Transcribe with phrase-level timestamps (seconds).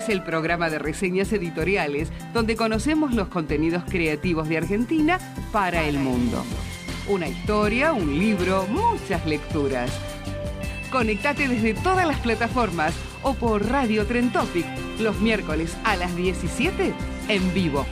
[0.00, 5.18] Es el programa de reseñas editoriales donde conocemos los contenidos creativos de Argentina
[5.52, 6.44] para el mundo.
[7.06, 9.90] Una historia, un libro, muchas lecturas.
[10.90, 14.66] Conectate desde todas las plataformas o por Radio Tren Topic
[14.98, 16.92] los miércoles a las 17
[17.28, 17.86] en vivo.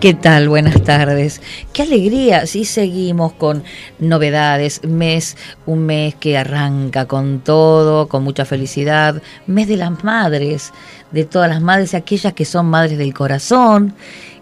[0.00, 0.48] ¿Qué tal?
[0.48, 1.42] Buenas tardes.
[1.72, 2.46] Qué alegría.
[2.46, 3.64] Sí, seguimos con
[3.98, 4.84] novedades.
[4.84, 9.20] Mes, un mes que arranca con todo, con mucha felicidad.
[9.48, 10.72] Mes de las madres,
[11.10, 13.92] de todas las madres, aquellas que son madres del corazón.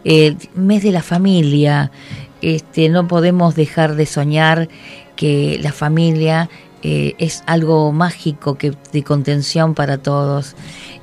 [0.05, 1.91] Eh, mes de la familia.
[2.43, 4.69] Este, no podemos dejar de soñar
[5.17, 6.51] que la familia
[6.89, 10.55] eh, es algo mágico que de contención para todos.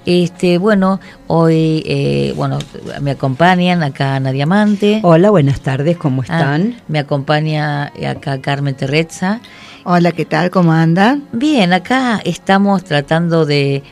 [0.06, 2.58] Este, bueno, hoy, eh, bueno,
[3.02, 5.02] me acompañan acá Ana Diamante.
[5.04, 6.76] Hola, buenas tardes, ¿cómo Ah, están?
[6.88, 9.42] me acompaña acá Carmen Terrezza.
[9.84, 10.50] Hola, ¿qué tal?
[10.52, 11.26] ¿Cómo andan?
[11.34, 13.84] Bien, acá estamos tratando de,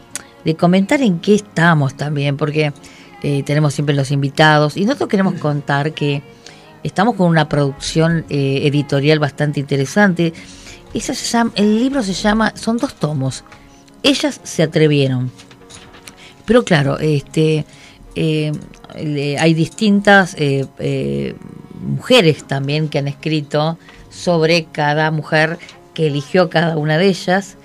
[0.46, 2.72] de comentar en qué estamos también, porque
[3.22, 6.22] eh, tenemos siempre los invitados y nosotros queremos contar que
[6.84, 10.34] estamos con una producción eh, editorial bastante interesante.
[10.94, 13.44] Esa se llama- el libro se llama, son dos tomos.
[14.04, 15.32] Ellas se atrevieron.
[16.46, 17.66] Pero claro, este,
[18.16, 18.52] eh,
[19.40, 21.36] hay distintas eh, eh,
[21.82, 23.78] mujeres también que han escrito
[24.10, 25.58] sobre cada mujer
[25.94, 27.58] que eligió cada una de ellas.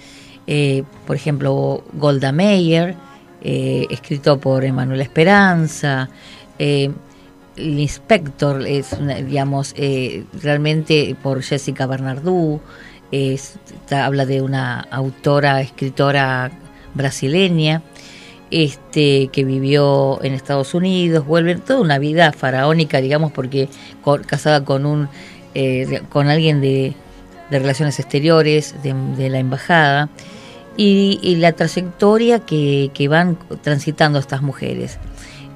[1.06, 2.94] Por ejemplo, Golda Meir,
[3.42, 6.08] escrito por Emanuel Esperanza.
[6.58, 6.94] El
[7.56, 8.90] Inspector es,
[9.26, 9.74] digamos,
[10.42, 12.60] realmente por Jessica Bernardú.
[13.12, 16.50] Es- está- habla de una autora, escritora
[16.94, 17.82] brasileña
[18.50, 23.68] este que vivió en Estados Unidos, vuelve toda una vida faraónica, digamos, porque
[24.26, 25.08] casada con un
[25.54, 26.94] eh, con alguien de,
[27.50, 30.10] de relaciones exteriores de, de la embajada
[30.76, 34.98] y, y la trayectoria que, que van transitando estas mujeres.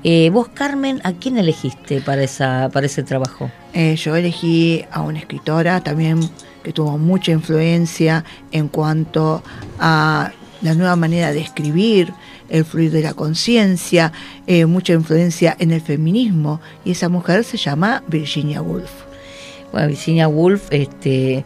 [0.03, 3.50] Eh, vos, Carmen, ¿a quién elegiste para esa para ese trabajo?
[3.75, 6.19] Eh, yo elegí a una escritora también
[6.62, 9.43] que tuvo mucha influencia en cuanto
[9.78, 10.32] a
[10.62, 12.12] la nueva manera de escribir,
[12.48, 14.12] el fluir de la conciencia,
[14.47, 18.91] eh, mucha influencia en el feminismo, y esa mujer se llama Virginia Woolf.
[19.72, 21.44] Bueno, Virginia Woolf, este,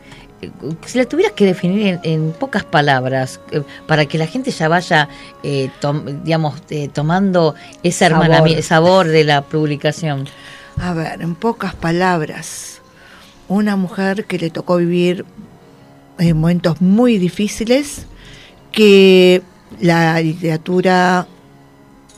[0.87, 4.67] si la tuvieras que definir en, en pocas palabras, eh, para que la gente ya
[4.67, 5.09] vaya,
[5.43, 8.63] eh, tom- digamos, eh, tomando ese Sabor.
[8.63, 10.27] sabor de la publicación.
[10.81, 12.74] A ver, en pocas palabras,
[13.55, 15.25] una mujer que le tocó vivir
[16.19, 18.07] eh, momentos muy difíciles,
[18.73, 19.43] que
[19.81, 21.27] la literatura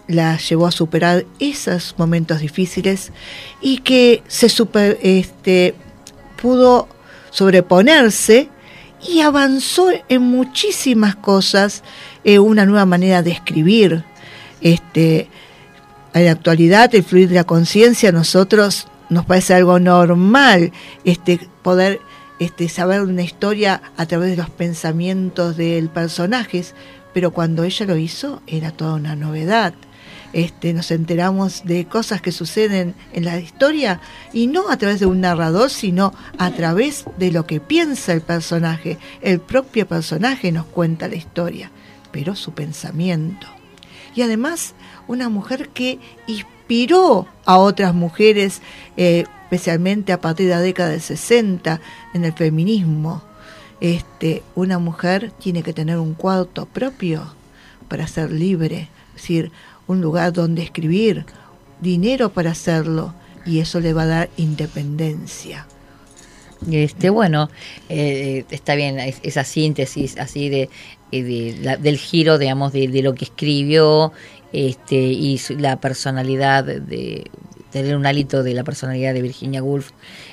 [0.09, 3.13] la llevó a superar esos momentos difíciles
[3.61, 5.75] y que se super, este,
[6.41, 6.89] pudo
[7.31, 8.49] sobreponerse
[9.07, 11.83] y avanzó en muchísimas cosas,
[12.25, 14.05] eh, una nueva manera de escribir.
[14.63, 15.29] Este,
[16.15, 20.73] en la actualidad, el fluir de la conciencia, nosotros nos parece algo normal
[21.05, 22.01] este, poder
[22.39, 26.75] este, saber una historia a través de los pensamientos del personajes,
[27.15, 29.75] pero cuando ella lo hizo era toda una novedad.
[30.33, 34.01] Este, nos enteramos de cosas que suceden en la historia
[34.35, 38.21] y no a través de un narrador, sino a través de lo que piensa el
[38.21, 38.99] personaje.
[39.23, 41.71] El propio personaje nos cuenta la historia,
[42.11, 43.47] pero su pensamiento.
[44.15, 44.75] Y además,
[45.09, 46.01] una mujer que
[46.67, 48.61] inspiró a otras mujeres,
[48.97, 51.81] eh, especialmente a partir de la década del 60,
[52.13, 53.23] en el feminismo.
[53.81, 57.23] Este, una mujer tiene que tener un cuarto propio
[57.89, 59.53] para ser libre, es decir,
[59.87, 61.25] un lugar donde escribir,
[61.81, 63.15] dinero para hacerlo,
[63.45, 65.69] y eso le va a dar independencia.
[66.69, 67.49] Este, bueno,
[67.89, 70.69] eh, está bien es- esa síntesis así de,
[71.13, 74.11] eh, del giro, digamos, de lo que escribió
[74.57, 77.31] este, y la personalidad de
[77.71, 79.91] tener un hálito de la personalidad de Virginia Woolf,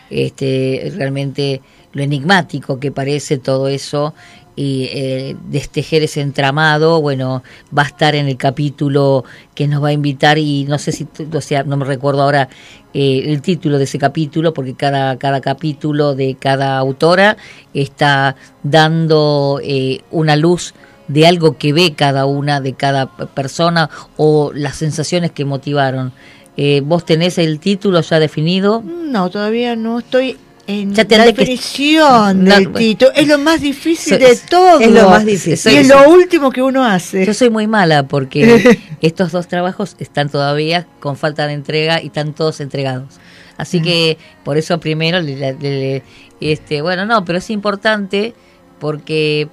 [0.09, 1.61] este, realmente
[1.91, 4.13] lo enigmático que parece todo eso
[4.55, 7.43] y eh, destejer ese entramado, bueno,
[7.77, 9.25] va a estar en el capítulo
[9.55, 12.47] que nos va a invitar y no sé si, o sea, no me recuerdo ahora
[12.93, 17.35] eh, el título de ese capítulo, porque cada, cada capítulo de cada autora
[17.73, 20.73] está dando eh, una luz
[21.07, 26.11] de algo que ve cada una de cada persona o las sensaciones que motivaron.
[26.57, 28.81] Eh, ¿Vos tenés el título ya definido?
[28.83, 33.11] No, todavía no estoy en Ya la que- definición No, del título.
[33.15, 34.79] Es lo más difícil So- de todo.
[34.79, 35.73] es lo más difícil.
[35.73, 37.25] Y es Soy- lo último que uno hace.
[37.25, 42.07] Yo soy muy mala porque estos dos trabajos están todavía con falta de entrega y
[42.07, 43.15] están todos entregados.
[43.57, 46.03] Así que por eso primero, le- le- le-
[46.39, 48.33] este, bueno, no, pero es importante
[48.79, 49.47] porque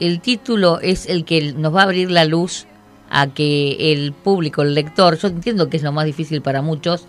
[0.00, 2.66] el título es el que nos va a abrir la luz
[3.10, 7.06] a que el público, el lector, yo entiendo que es lo más difícil para muchos,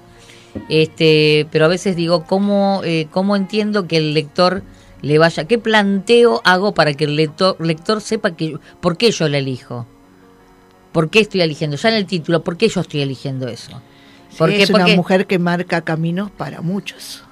[0.70, 4.64] este, pero a veces digo, ¿cómo, eh, cómo entiendo que el lector
[5.02, 5.46] le vaya?
[5.46, 9.86] ¿Qué planteo hago para que el lector, lector sepa que, por qué yo la elijo?
[10.92, 11.78] ¿Por qué estoy eligiendo?
[11.78, 13.82] Ya en el título, ¿por qué yo estoy eligiendo eso?
[14.30, 14.64] Sí, ¿Por qué?
[14.64, 17.24] es una Porque- mujer que marca caminos para muchos.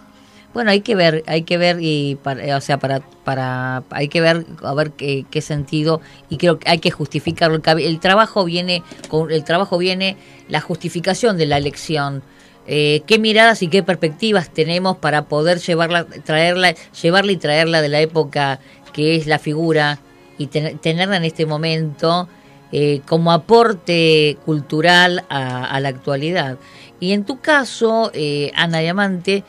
[0.57, 4.21] Bueno, hay que ver, hay que ver y para, o sea, para para hay que
[4.21, 6.01] ver a ver qué, qué sentido
[6.31, 7.61] y creo que hay que justificarlo.
[7.77, 10.17] El, trabajo viene con el trabajo viene
[10.49, 12.23] la justificación de la elección.
[12.65, 16.73] Eh, qué miradas y qué perspectivas tenemos para poder llevarla, traerla,
[17.03, 18.59] llevarla y traerla de la época
[18.93, 19.99] que es la figura
[20.39, 22.27] y ten- tenerla en este momento
[22.71, 26.57] eh, como aporte cultural a, a la actualidad.
[26.99, 29.43] Y en tu caso, eh, Ana Diamante,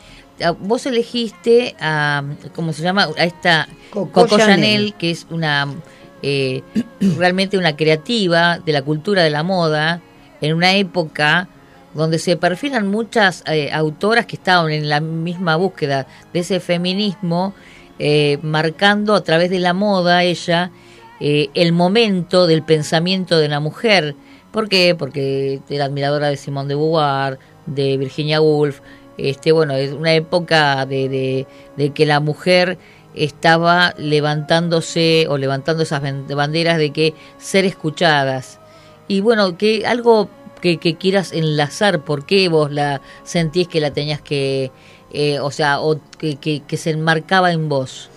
[0.61, 2.23] vos elegiste a,
[2.55, 3.09] ¿cómo se llama?
[3.17, 4.55] A esta Coco Coco, Chanel.
[4.55, 5.69] Chanel, que es una
[6.23, 6.63] eh,
[7.01, 10.01] realmente una creativa de la cultura de la moda,
[10.41, 11.49] en una época
[11.95, 17.55] donde se perfilan muchas eh, autoras que estaban en la misma búsqueda de ese feminismo,
[17.99, 20.71] eh, marcando a través de la moda ella
[21.21, 24.15] eh, el momento del pensamiento de la mujer.
[24.53, 24.95] ¿Por qué?
[24.97, 28.81] Porque era admiradora de Simone de Beauvoir, de Virginia Woolf.
[29.19, 32.79] Este, bueno, es una época de, de, de que la mujer
[33.15, 38.61] estaba levantándose o levantando esas ban- banderas de que ser escuchadas.
[39.09, 40.29] Y bueno, que algo
[40.61, 44.71] que, quieras enlazar, ¿por qué vos la sentís que la tenías que,
[45.13, 48.11] eh, o sea, o que, que, que se enmarcaba en vos?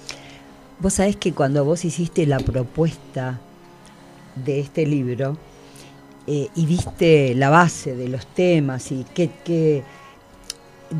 [0.80, 3.39] Vos sabés que cuando vos hiciste la propuesta
[4.36, 5.38] de este libro
[6.27, 9.83] eh, y viste la base de los temas y qué, qué-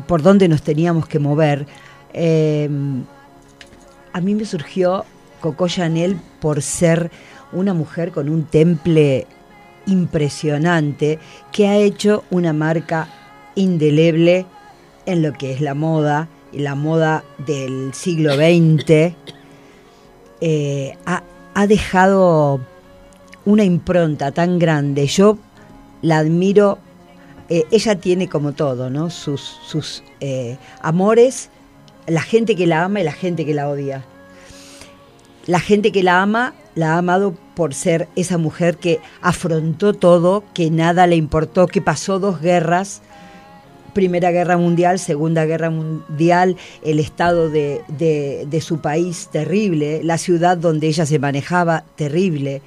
[0.06, 1.66] por dónde nos teníamos que mover,
[2.12, 2.68] eh,
[4.12, 5.04] a mí me surgió
[5.40, 7.10] Coco Chanel por ser
[7.52, 9.26] una mujer con un temple
[9.86, 11.18] impresionante
[11.50, 13.08] que ha hecho una marca
[13.54, 14.46] indeleble
[15.06, 19.14] en lo que es la moda y la moda del siglo XX.
[20.40, 21.22] Eh, ha,
[21.54, 22.60] ha dejado
[23.44, 25.06] una impronta tan grande.
[25.06, 25.38] Yo
[26.02, 26.78] la admiro.
[27.54, 29.10] Eh, ella tiene como todo, ¿no?
[29.10, 31.50] Sus, sus eh, amores,
[32.06, 34.04] la gente que la ama y la gente que la odia.
[35.46, 40.44] La gente que la ama la ha amado por ser esa mujer que afrontó todo,
[40.54, 43.02] que nada le importó, que pasó dos guerras,
[43.92, 50.56] Primera Guerra Mundial, Segunda Guerra Mundial, el estado de, de- su país terrible, la ciudad
[50.56, 52.62] donde ella se manejaba terrible,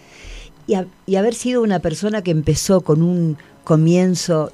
[0.67, 0.75] y,
[1.07, 4.51] y haber sido una persona que empezó con un comienzo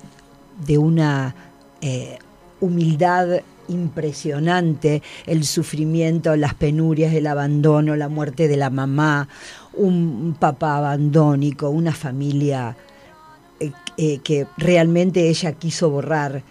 [0.65, 1.36] de una
[1.81, 2.20] eh,
[2.60, 9.27] humildad impresionante, el sufrimiento, las penurias, el abandono, la muerte de la mamá,
[9.74, 12.75] un papá abandónico, una familia
[13.60, 16.43] eh, eh, que realmente ella quiso borrar.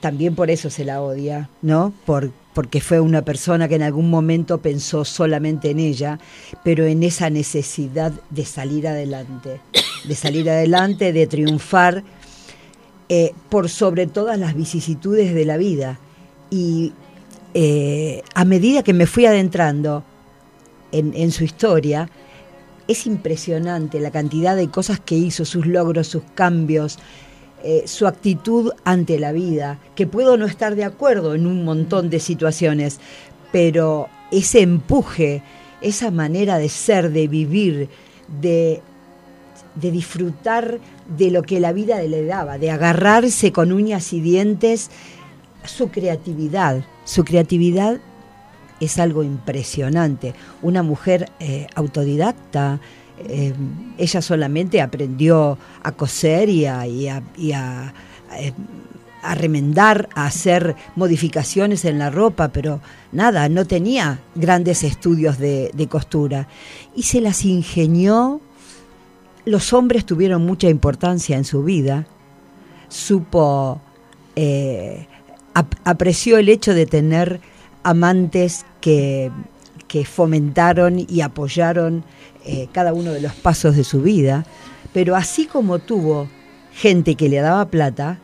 [0.00, 1.92] También por eso se la odia, ¿no?
[2.06, 6.18] Por, porque fue una persona que en algún momento pensó solamente en ella,
[6.64, 9.60] pero en esa necesidad de salir adelante,
[10.04, 12.04] de salir adelante, de triunfar
[13.08, 15.98] eh, por sobre todas las vicisitudes de la vida.
[16.50, 16.92] Y
[17.54, 20.04] eh, a medida que me fui adentrando
[20.92, 22.10] en, su historia,
[22.86, 26.98] es impresionante la cantidad de cosas que hizo, sus logros, sus cambios,
[27.62, 32.10] eh, su actitud ante la vida, que puedo no estar de acuerdo en un montón
[32.10, 33.00] de situaciones,
[33.52, 35.42] pero ese empuje,
[35.80, 37.88] esa manera de ser, de vivir,
[38.40, 38.82] de,
[39.80, 40.78] de disfrutar
[41.16, 44.90] de lo que la vida le daba, de agarrarse con uñas y dientes,
[45.64, 48.00] su creatividad, su creatividad
[48.80, 50.34] es algo impresionante.
[50.62, 52.80] Una mujer eh, autodidacta,
[53.18, 53.52] eh,
[53.96, 57.22] ella solamente aprendió a coser y a, eh,
[59.22, 62.80] a remendar, a hacer modificaciones en la ropa, pero
[63.10, 66.48] nada, no tenía grandes estudios de costura.
[66.94, 68.40] Y se las ingenió.
[69.48, 72.06] Los hombres tuvieron mucha importancia en su vida.
[72.88, 73.80] Supo,
[74.36, 75.06] eh,
[75.54, 77.40] ap- apreció el hecho de tener
[77.82, 79.30] amantes que,
[79.86, 82.04] que fomentaron y apoyaron
[82.44, 84.44] eh, cada uno de los pasos de su vida.
[84.92, 86.28] Pero así como tuvo
[86.74, 88.18] gente que le daba plata,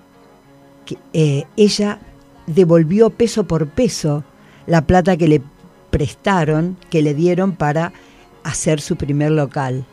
[1.14, 2.00] eh, ella
[2.46, 4.24] devolvió peso por peso
[4.66, 5.42] la plata que le
[5.88, 7.94] prestaron, que le dieron para
[8.42, 9.86] hacer su primer local.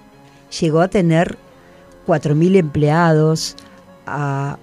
[0.59, 1.37] Llegó a tener
[2.07, 3.55] 4.000 empleados,
[4.05, 4.57] a,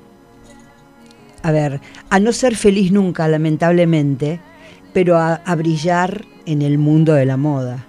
[1.43, 1.81] a ver,
[2.11, 4.41] a no ser feliz nunca, lamentablemente,
[4.93, 7.87] pero a, a brillar en el mundo de la moda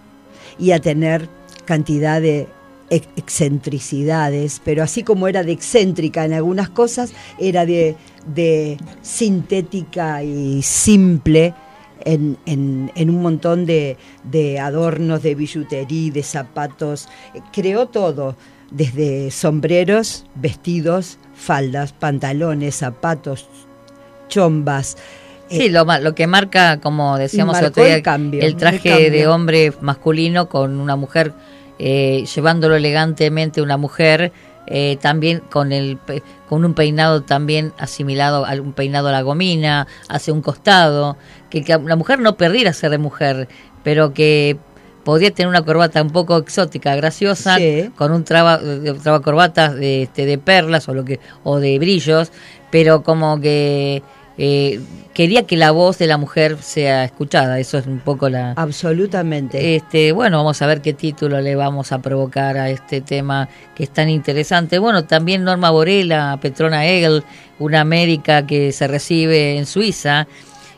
[0.57, 1.29] y a tener
[1.65, 2.47] cantidad de
[2.89, 7.95] ex- excentricidades, pero así como era de excéntrica en algunas cosas, era de,
[8.33, 11.53] de sintética y simple
[12.05, 17.07] en, en- en un montón de, de adornos, de billutería, de zapatos.
[17.53, 18.35] Creó todo,
[18.71, 23.47] desde sombreros, vestidos, faldas, pantalones, zapatos,
[24.27, 24.97] chombas.
[25.49, 28.47] Sí, Eh, lo, lo que marca, como decíamos el marcó otro día, el cambio, el
[28.47, 31.33] el traje de hombre masculino con una mujer,
[31.79, 34.31] eh, llevándolo elegantemente una mujer,
[34.69, 35.97] eh, también con el
[36.47, 41.17] con un peinado también asimilado a un peinado a la gomina, hacia un costado,
[41.49, 43.47] que, que la mujer no perdiera ser de mujer,
[43.83, 44.57] pero que
[45.03, 47.89] podía tener una corbata un poco exótica, graciosa, Sí.
[47.95, 51.79] con un traba, de- traba corbata de, este, de perlas o lo que o de
[51.79, 52.31] brillos,
[52.71, 54.03] pero como que
[54.41, 54.79] eh,
[55.13, 57.59] quería que la voz de la mujer sea escuchada.
[57.59, 58.53] Eso es un poco la.
[58.53, 59.75] Absolutamente.
[59.75, 63.83] Este, bueno, vamos a ver qué título le vamos a provocar a este tema que
[63.83, 64.79] es tan interesante.
[64.79, 67.23] Bueno, también Norma Borella, Petrona Hegel,
[67.59, 70.25] una médica que se recibe en Suiza.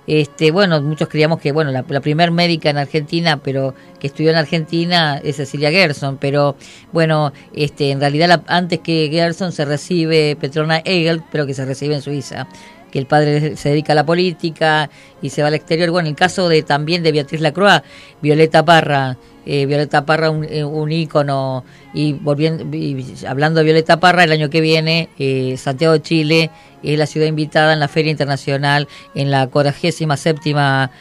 [0.07, 4.31] Este, bueno, muchos creíamos que bueno, la, la primer médica en Argentina, pero que estudió
[4.31, 6.55] en Argentina es Cecilia Gerson, pero
[6.91, 11.63] bueno, este, en realidad la- antes que Gerson se recibe Petrona Hegel, pero que se
[11.65, 12.47] recibe en Suiza
[12.91, 14.89] que el padre se dedica a la política
[15.21, 15.89] y se va al exterior.
[15.91, 17.81] Bueno, el caso de también de Beatriz Lacroix,
[18.21, 23.99] Violeta Parra, eh, Violeta Parra un, eh, un ícono y volviendo y hablando de Violeta
[23.99, 26.49] Parra el año que viene eh, Santiago de Chile
[26.83, 30.91] es la ciudad invitada en la Feria Internacional en la 47 séptima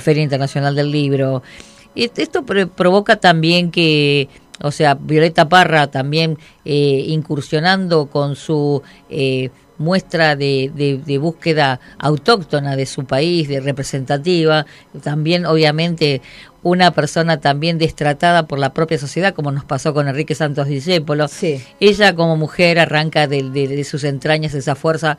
[0.00, 1.42] Feria Internacional del Libro.
[1.94, 4.28] Esto pro- provoca también que
[4.62, 8.82] o sea, Violeta Parra también incursionando con su
[9.78, 14.66] muestra de, de- de búsqueda autóctona de su país, de representativa,
[15.02, 16.22] también obviamente
[16.62, 21.28] una persona también destratada por la propia sociedad, como nos pasó con Enrique Santos Discépolo.
[21.80, 25.18] Ella como mujer arranca de- de sus entrañas esa fuerza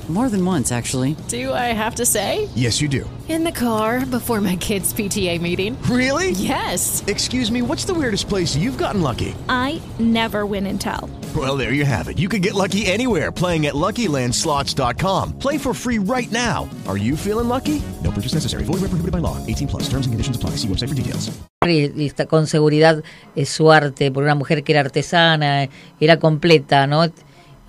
[0.11, 1.15] More than once, actually.
[1.29, 2.49] Do I have to say?
[2.53, 3.09] Yes, you do.
[3.29, 5.81] In the car before my kids' PTA meeting.
[5.83, 6.31] Really?
[6.31, 7.01] Yes.
[7.07, 9.33] Excuse me, what's the weirdest place you've gotten lucky?
[9.47, 11.09] I never win and tell.
[11.33, 12.19] Well, there you have it.
[12.19, 15.39] You can get lucky anywhere playing at LuckyLandSlots.com.
[15.39, 16.69] Play for free right now.
[16.89, 17.81] Are you feeling lucky?
[18.03, 18.65] No purchase necessary.
[18.65, 19.37] Void where prohibited by law.
[19.47, 19.83] 18 plus.
[19.83, 20.57] Terms and conditions apply.
[20.57, 21.31] See website for details.
[21.63, 23.03] y y está con seguridad
[23.35, 27.05] eh, su arte por una mujer que era artesana, era completa, ¿no?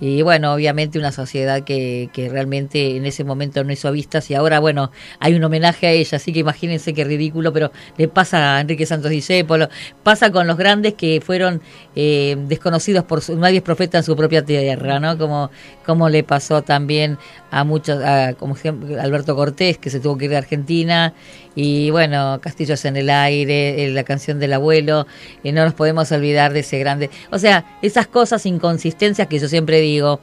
[0.04, 4.34] Y bueno, obviamente una sociedad que, que realmente en ese momento no hizo vistas y
[4.34, 4.90] ahora, bueno,
[5.20, 8.84] hay un homenaje a ella, así que imagínense qué ridículo, pero le pasa a Enrique
[8.84, 9.68] Santos Discépolo,
[10.02, 11.62] pasa con los grandes que fueron
[11.94, 15.16] eh, desconocidos por su, nadie es profeta en su propia tierra, ¿no?
[15.16, 15.52] Como,
[15.86, 17.16] como le pasó también
[17.52, 21.14] a muchos, a, como ejemplo, Alberto Cortés, que se tuvo que ir de Argentina,
[21.54, 25.06] y bueno, Castillos en el aire, eh, la canción del abuelo,
[25.42, 29.48] y no nos podemos olvidar de ese grande, o sea, esas cosas, inconsistencias que yo
[29.48, 30.20] siempre digo,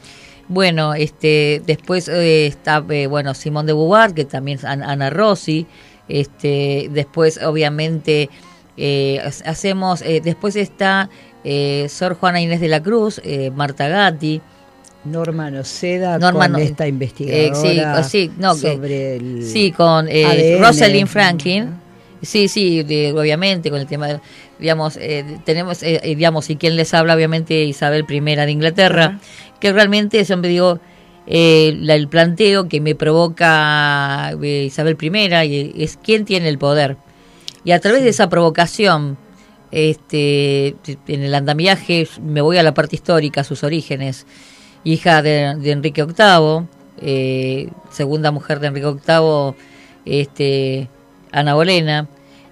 [0.47, 5.09] bueno, este, después eh, está, eh, bueno, Simón de Beauvoir, que también es An- Ana
[5.11, 5.67] Rossi,
[6.07, 8.29] este, después obviamente
[8.77, 11.09] eh, ha- hacemos, eh, después está
[11.43, 13.21] eh, Sor Juana Inés de la Cruz,
[13.53, 14.41] Marta Gatti.
[15.05, 19.71] Norma Noceda Norma con No- esta eh, investigadora sí, sí, no, que- sobre el Sí,
[19.71, 20.57] con eh.
[20.59, 21.69] Rosalind Franklin.
[22.21, 24.19] Sí, sí, de- obviamente con el tema, de-
[24.59, 29.19] digamos, eh, tenemos, eh, eh, digamos, y quien les habla, obviamente Isabel I de Inglaterra,
[29.61, 30.79] que realmente siempre digo,
[31.27, 36.57] eh, la- el planteo que me provoca eh, Isabel I y es quién tiene el
[36.57, 36.97] poder.
[37.63, 39.17] Y a través de esa provocación,
[39.71, 40.75] este,
[41.07, 44.25] en el andamiaje, me voy a la parte histórica, sus orígenes.
[44.83, 46.67] Hija de, de Enrique VIII,
[47.01, 49.55] eh, segunda mujer de Enrique VIII,
[50.05, 50.89] este,
[51.31, 52.07] Ana Bolena,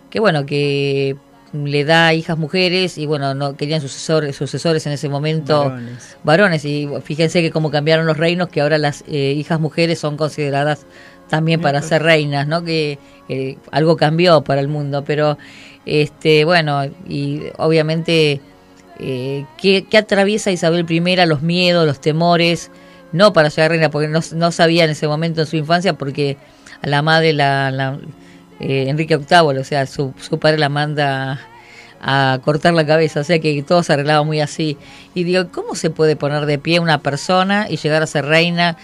[0.10, 1.15] que bueno, que
[1.53, 6.17] le da hijas mujeres y bueno, no querían sucesores, sucesores en ese momento Varones.
[6.24, 10.17] varones y fíjense que como cambiaron los reinos que ahora las eh, hijas mujeres son
[10.17, 10.86] consideradas
[11.29, 12.63] también para ser reinas, ¿no?
[12.63, 15.38] Que eh, algo cambió para el mundo, pero
[15.86, 18.41] este bueno, y obviamente
[19.00, 21.16] eh, ¿qué, qué atraviesa Isabel I?
[21.25, 22.72] Los miedos, los temores,
[23.12, 26.38] no para ser reina, porque no, sabía en ese momento en su infancia, porque
[26.82, 28.00] a la madre, la, la,
[28.60, 31.39] eh, Enrique VIII, o sea, su, su padre la manda
[32.01, 34.77] a cortar la cabeza, o sea que todo se arreglaba muy así.
[35.13, 38.77] Y digo, ¿cómo se puede poner de pie una persona y llegar a ser reina?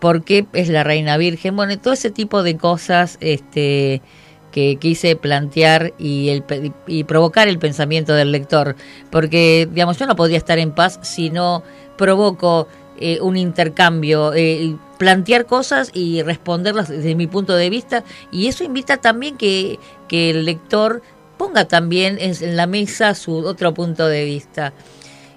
[0.00, 1.56] ¿Por qué es la reina virgen?
[1.56, 4.00] Bueno, todo ese tipo de cosas este,
[4.50, 6.44] que quise plantear y, el,
[6.86, 8.76] y provocar el pensamiento del lector.
[9.10, 11.62] Porque, digamos, yo no podría estar en paz si no
[11.96, 18.04] provoco eh, un intercambio, eh, plantear cosas y responderlas desde mi punto de vista.
[18.32, 19.78] Y eso invita también que,
[20.08, 21.02] que el lector
[21.36, 24.72] ponga también en, en la mesa su otro punto de vista.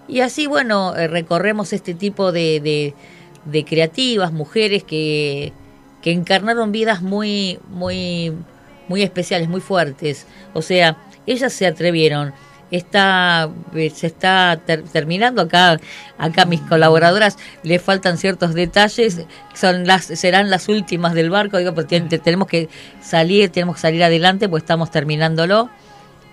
[0.08, 2.94] Y así, bueno, eh, recorremos este tipo de, de,
[3.46, 5.54] de creativas, mujeres que,
[6.02, 8.34] que encarnaron vidas muy, muy,
[8.92, 10.28] muy especiales, muy fuertes.
[10.54, 12.34] O sea, ellas se atrevieron.
[12.70, 15.78] Está, eh, se está ter- terminando acá,
[16.18, 21.74] acá mis colaboradoras le faltan ciertos detalles, son las, serán las últimas del barco, digo,
[21.74, 22.70] porque ten- tenemos que
[23.02, 25.70] salir, tenemos que salir adelante, pues estamos terminándolo.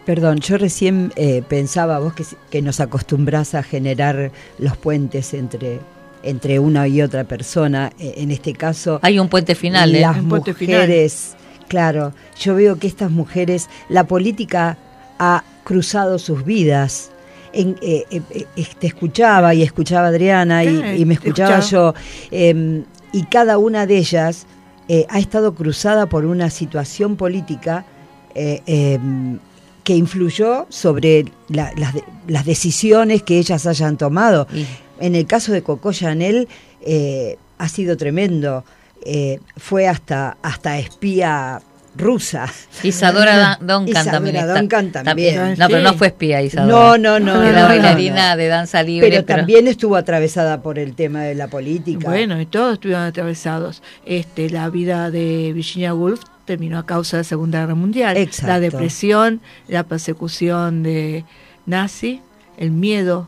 [0.07, 5.81] Perdón, yo recién eh, pensaba, vos que, que nos acostumbras a generar los puentes entre,
[6.23, 9.01] entre una y otra persona, eh, en este caso...
[9.03, 10.03] Hay un puente final, ¿eh?
[10.03, 11.35] Las mujeres,
[11.69, 14.77] claro, yo veo que estas mujeres, la política
[15.19, 17.11] ha cruzado sus vidas.
[17.53, 18.23] En, eh, eh,
[18.57, 20.69] eh, te escuchaba y escuchaba a Adriana y,
[21.07, 21.95] me escuchaba yo,
[22.31, 24.47] eh, y cada una de ellas
[25.11, 27.85] ha estado cruzada por una situación política
[28.35, 28.99] eh,
[29.85, 34.47] que influyó sobre la- las, de- las decisiones que ellas hayan tomado.
[35.01, 36.49] En el caso de Coco Chanel
[37.59, 38.65] ha sido tremendo.
[39.11, 41.63] Eh, fue hasta, hasta espía
[41.97, 42.47] rusa.
[42.83, 44.55] Isadora Dun- Duncan Isadora también.
[44.55, 45.59] Duncan también.
[45.59, 46.73] No, pero no fue espía Isadora.
[46.73, 47.43] No, no, no.
[47.43, 48.37] Era no, bailarina no.
[48.37, 49.09] de danza libre.
[49.09, 52.07] Pero, también estuvo atravesada por el tema de la política.
[52.07, 53.83] Bueno, y todos estuvieron atravesados.
[54.05, 58.17] Este, la vida de Virginia Woolf terminó a causa de la Segunda Guerra Mundial.
[58.19, 58.47] Exacto.
[58.49, 61.25] La depresión, la persecución de
[61.65, 62.21] nazi,
[62.59, 63.27] el miedo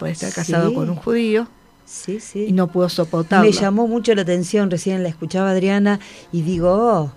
[0.00, 0.74] por estar casado Sí.
[0.74, 1.46] con un judío.
[1.86, 2.46] Sí, sí.
[2.48, 3.46] Y no pudo soportarlo.
[3.46, 6.00] Me llamó mucho la atención, recién la escuchaba Adriana
[6.32, 7.12] y digo, oh,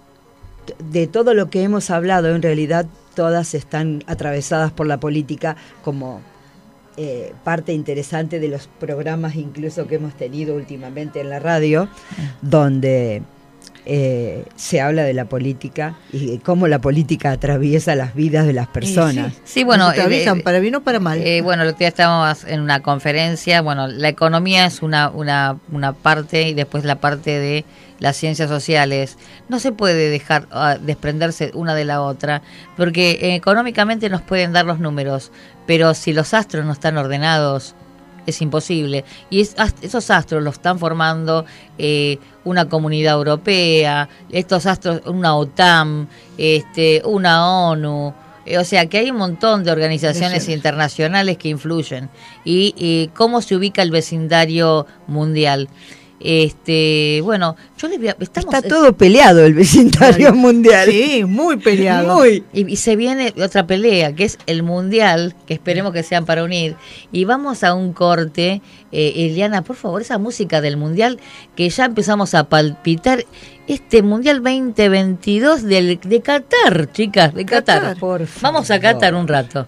[0.91, 6.21] de todo lo que hemos hablado, en realidad todas están atravesadas por la política como
[6.97, 11.89] eh, parte interesante de los programas incluso que hemos tenido últimamente en la radio,
[12.41, 13.23] donde
[13.85, 18.67] eh, se habla de la política y cómo la política atraviesa las vidas de las
[18.67, 19.33] personas.
[19.45, 21.19] Sí, bueno, atraviesan eh, para bien o para mal.
[21.19, 23.61] Eh, bueno, el otro día estábamos en una conferencia.
[23.61, 27.65] Bueno, la economía es una, una, una parte y después la parte de
[27.99, 29.17] las ciencias sociales.
[29.47, 32.41] No se puede dejar ah, desprenderse una de la otra,
[32.77, 35.31] porque eh, económicamente nos pueden dar los números,
[35.65, 37.75] pero si los astros no están ordenados,
[38.29, 39.03] es imposible.
[39.29, 41.45] Y es- esos astros los están formando
[41.77, 48.13] eh, una comunidad europea, estos astros, una OTAN, este, una ONU.
[48.45, 52.09] Eh, O sea que hay un montón de organizaciones internacionales que influyen.
[52.45, 55.67] Y, y cómo se ubica el vecindario mundial.
[56.21, 60.89] Este, bueno, yo les voy a- estamos- Está todo peleado el vecindario mundial.
[60.89, 62.15] Sí, muy peleado.
[62.15, 62.43] Muy.
[62.53, 66.43] Y, y se viene otra pelea, que es el mundial, que esperemos que sean para
[66.43, 66.75] unir.
[67.11, 68.61] Y vamos a un corte.
[68.91, 71.19] Eh, Eliana, por favor, esa música del mundial,
[71.55, 73.25] que ya empezamos a palpitar.
[73.67, 77.81] Este mundial 2022 del, de Qatar, chicas, de Qatar.
[77.81, 77.97] Qatar.
[77.99, 78.79] Por Vamos a.
[78.79, 79.67] Qatar un rato.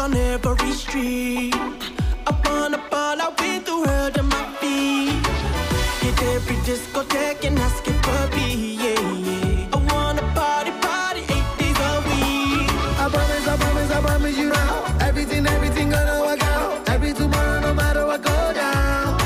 [0.00, 1.54] On every street.
[2.26, 5.26] I wanna ball out with the world at my feet.
[6.02, 9.74] Hit every discotheque and ask it for me, yeah, yeah.
[9.74, 12.70] I wanna party, party eight days a week.
[13.02, 14.74] I promise, I promise, I promise you now.
[15.08, 16.88] Everything, everything gonna work out.
[16.88, 19.20] Every tomorrow, no matter what go down.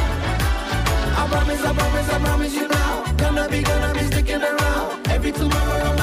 [1.21, 3.05] I promise, I promise, I promise you now.
[3.17, 5.07] Gonna be, gonna be sticking around.
[5.09, 5.94] Every tomorrow,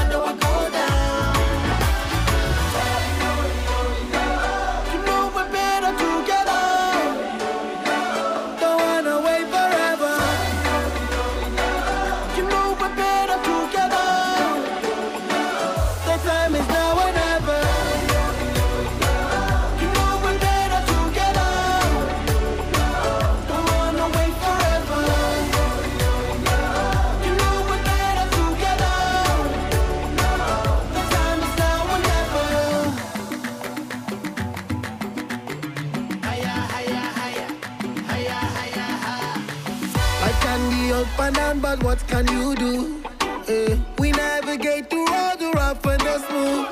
[41.79, 43.01] what can you do?
[43.47, 46.67] Eh, we navigate through all the rough and smooth.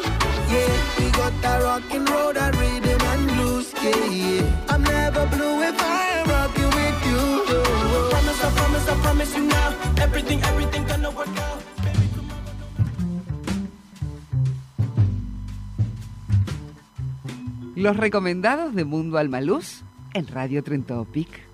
[0.51, 1.33] Yeah, we got.
[4.71, 6.23] I'm never blue if I
[6.75, 7.19] with you.
[17.75, 19.83] Los recomendados de Mundo Alma Luz
[20.13, 21.48] en Radio Trentopic.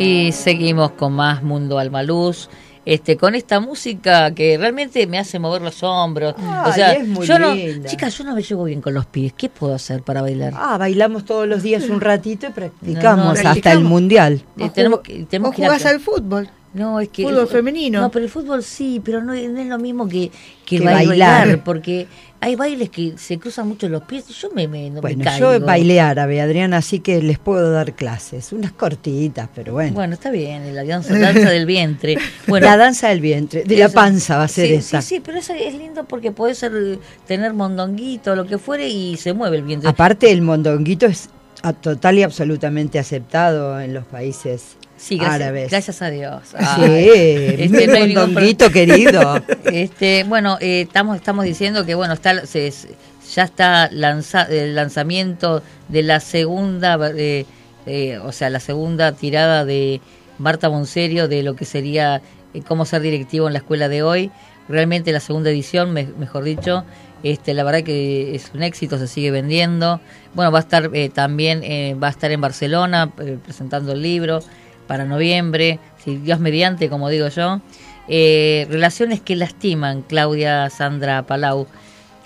[0.00, 2.48] Y seguimos con más Mundo Alma Luz.
[2.86, 6.34] Este, con esta música que realmente me hace mover los hombros.
[6.66, 7.88] o sea, es muy yo no, linda.
[7.88, 9.34] chicas, yo no me llevo bien con los pies.
[9.36, 10.54] ¿Qué puedo hacer para bailar?
[10.56, 13.78] Ah, bailamos todos los días un ratito y practicamos No, no, hasta practicamos.
[13.82, 14.42] el mundial.
[14.58, 16.48] Eh, tenemos que, tenemos ¿Vos que ir a- jugás al fútbol?
[16.72, 18.00] No, es que Fútbol el- femenino.
[18.00, 20.30] No, pero el fútbol sí, pero no, no es lo mismo que,
[20.64, 21.06] que, Que bailar,
[21.48, 21.64] bailar.
[21.64, 22.06] porque
[22.38, 25.24] hay bailes que se cruzan mucho los pies y yo me, me, no me Bueno,
[25.24, 25.52] caigo.
[25.58, 29.94] yo bailé árabe, Adrián, así que les puedo dar clases, unas cortitas, pero bueno.
[29.94, 32.16] Bueno, está bien, la danza, danza del vientre.
[32.46, 35.02] Bueno, la danza del vientre, de la panza va a ser sí, esa.
[35.02, 39.16] Sí, sí, pero eso es lindo porque puede ser tener mondonguito, lo que fuere, y
[39.16, 39.88] se mueve el vientre.
[39.90, 41.28] Aparte, el mondonguito es
[41.62, 45.70] a- total y absolutamente aceptado en los países Sí, gracias, árabes.
[45.70, 46.42] gracias a Dios.
[46.50, 49.42] Sí, Ay, hay ningún mondonguito querido.
[49.64, 52.94] Este, bueno, eh, estamos estamos diciendo que bueno está se- se-
[53.34, 57.46] ya está lanza, el lanzamiento de la segunda, eh,
[57.86, 60.00] eh, o sea, la segunda tirada de
[60.38, 62.20] Marta Monserio de lo que sería
[62.54, 64.30] eh, cómo ser directivo en la escuela de hoy.
[64.68, 66.84] Realmente la segunda edición, me- mejor dicho,
[67.22, 70.00] este, la verdad que es un éxito, se sigue vendiendo.
[70.34, 74.02] Bueno, va a estar eh, también, eh, va a estar en Barcelona eh, presentando el
[74.02, 74.40] libro
[74.86, 77.60] para noviembre, si Dios mediante, como digo yo.
[78.08, 81.66] Relaciones que lastiman, Claudia Sandra Palau.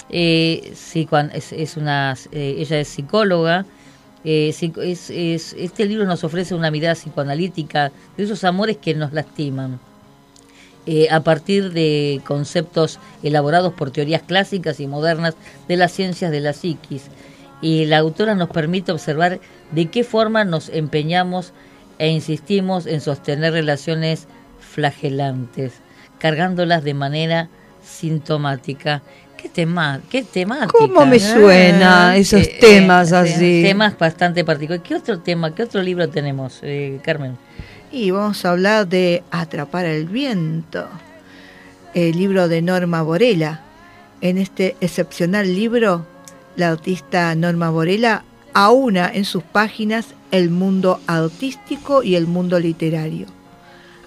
[0.09, 3.67] Psicoan- es, una, ella es psicóloga.
[4.25, 9.79] es- este libro nos ofrece una mirada psicoanalítica de esos amores que nos lastiman.
[10.87, 15.35] Eh, a partir de conceptos elaborados por teorías clásicas y modernas
[15.67, 17.05] de las ciencias de la psiquis.
[17.63, 19.41] Y la autora nos permite observar
[19.73, 21.53] de qué forma nos empeñamos
[21.99, 24.27] e insistimos en sostener relaciones
[24.59, 25.75] flagelantes,
[26.19, 27.49] cargándolas de manera
[27.83, 29.03] sintomática.
[29.37, 30.01] ¿Qué tema?
[30.11, 30.73] ¿Qué temática?
[30.73, 33.63] ¿Cómo me suena esos Eh, temas eh, así?
[33.63, 34.87] Temas bastante particulares.
[34.87, 37.37] ¿Qué otro tema, qué otro libro tenemos, eh, Carmen?
[37.95, 40.89] Y vamos a hablar de Atrapar el viento,
[41.95, 43.61] el libro de Norma Borella.
[44.21, 46.05] En este excepcional libro,
[46.57, 53.29] la artista Norma Borella aúna en sus páginas el mundo artístico y el mundo literario,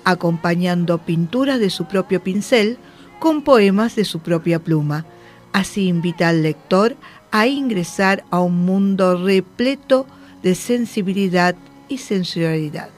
[0.03, 2.77] acompañando pinturas de su propio pincel
[3.19, 5.05] con poemas de su propia pluma.
[5.53, 6.97] Así invita al lector
[7.31, 10.05] a ingresar a un mundo repleto
[10.43, 11.55] de sensibilidad
[11.87, 12.89] y sensualidad.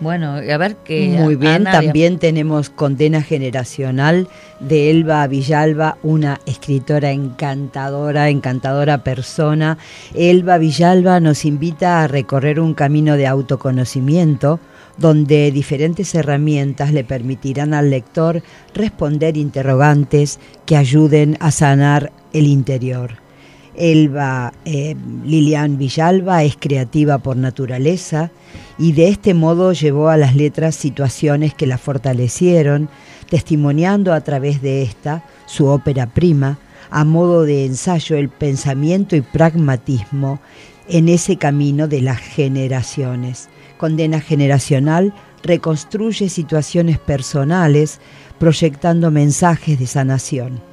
[0.00, 6.40] Bueno, a ver que Muy bien, Ana, también tenemos Condena Generacional de Elba Villalba, una
[6.46, 9.76] escritora encantadora, encantadora persona.
[10.14, 14.58] Elba Villalba nos invita a recorrer un camino de autoconocimiento
[14.96, 18.42] donde diferentes herramientas le permitirán al lector
[18.74, 23.29] responder interrogantes que ayuden a sanar el interior.
[23.76, 28.30] Elba eh, Lilian Villalba es creativa por naturaleza
[28.78, 32.88] y de este modo llevó a las letras situaciones que la fortalecieron,
[33.28, 36.58] testimoniando a través de esta su ópera prima,
[36.90, 40.40] a modo de ensayo el pensamiento y pragmatismo
[40.88, 43.48] en ese camino de las generaciones.
[43.78, 48.00] Condena generacional reconstruye situaciones personales
[48.38, 50.69] proyectando mensajes de sanación.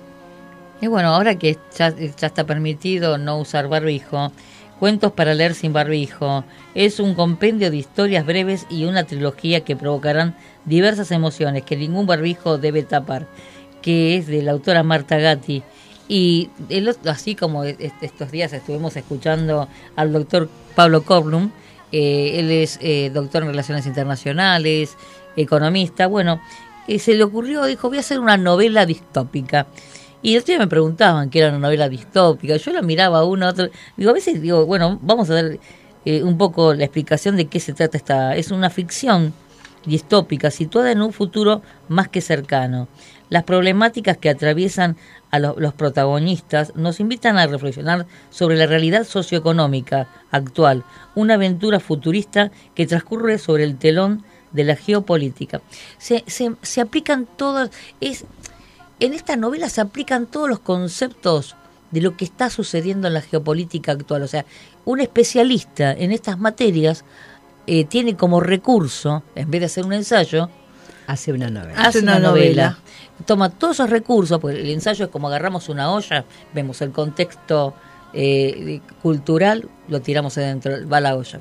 [0.82, 4.32] Y bueno, ahora que ya, está permitido no usar barbijo,
[4.80, 6.44] Cuentos para leer sin barbijo
[6.76, 10.36] es un compendio de historias breves y una trilogía que provocarán
[10.66, 13.26] diversas emociones que ningún barbijo debe tapar,
[13.82, 15.64] que es de la autora Marta Gatti.
[16.08, 21.50] Y el otro- así como est- estos días estuvimos escuchando al doctor Pablo Corlum,
[21.92, 24.96] eh, él es eh, doctor en Relaciones Internacionales,
[25.36, 26.40] economista, bueno,
[26.88, 29.66] eh, se le ocurrió, dijo, voy a hacer una novela distópica.
[30.22, 32.58] Y el otro día me preguntaban qué era una novela distópica.
[32.58, 33.70] Yo la miraba uno, otro.
[33.96, 35.60] Digo, a veces digo, bueno, vamos a dar
[36.06, 38.36] eh, un poco la explicación de qué se trata esta.
[38.36, 39.34] Es una ficción
[39.86, 42.88] distópica situada en un futuro más que cercano.
[43.30, 44.98] Las problemáticas que atraviesan
[45.32, 50.84] a lo- los protagonistas nos invitan a reflexionar sobre la realidad socioeconómica actual,
[51.16, 55.62] una aventura futurista que transcurre sobre el telón de la geopolítica.
[55.98, 57.70] Se, se, se aplican todas,
[59.00, 61.56] en esta novela se aplican todos los conceptos
[61.92, 64.24] de lo que está sucediendo en la geopolítica actual.
[64.24, 64.46] O sea,
[64.86, 67.06] un especialista en estas materias
[67.66, 70.50] eh, tiene como recurso, en vez de hacer un ensayo,
[71.08, 71.82] hace una novela.
[71.82, 72.78] Hace una, novela.
[73.26, 77.74] Toma todos esos recursos, porque el ensayo es como agarramos una olla, vemos el contexto
[78.14, 81.40] eh, cultural, lo tiramos adentro, va a la olla.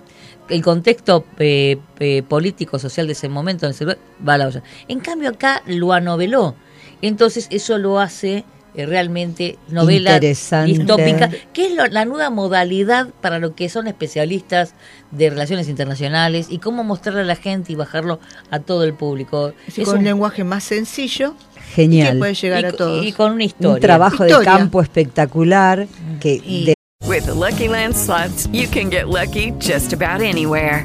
[0.48, 4.46] El contexto eh, eh, político, social de ese momento, en ese lugar, va a la
[4.46, 4.62] olla.
[4.88, 6.54] En cambio acá lo anoveló.
[7.02, 10.72] Entonces eso lo hace eh, realmente novela Interesante.
[10.72, 14.74] distópica, que es lo- la nueva modalidad para lo que son especialistas
[15.12, 19.54] de relaciones internacionales y cómo mostrarle a la gente y bajarlo a todo el público.
[19.66, 21.35] Es con un un- lenguaje más sencillo.
[21.74, 22.12] Genial.
[22.14, 23.06] Que puede llegar Y a todos.
[23.06, 23.74] y con una historia.
[23.76, 25.87] Un trabajo de campo espectacular
[26.20, 26.74] que de-
[27.06, 30.85] With the Lucky Land slots, you can get lucky just about anywhere.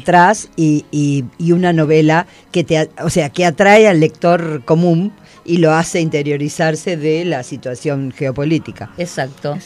[0.00, 5.12] atrás y, y- y una novela que te, o sea, que atrae al lector común
[5.44, 8.92] y lo hace interiorizarse de la situación geopolítica.
[8.98, 9.58] Exacto.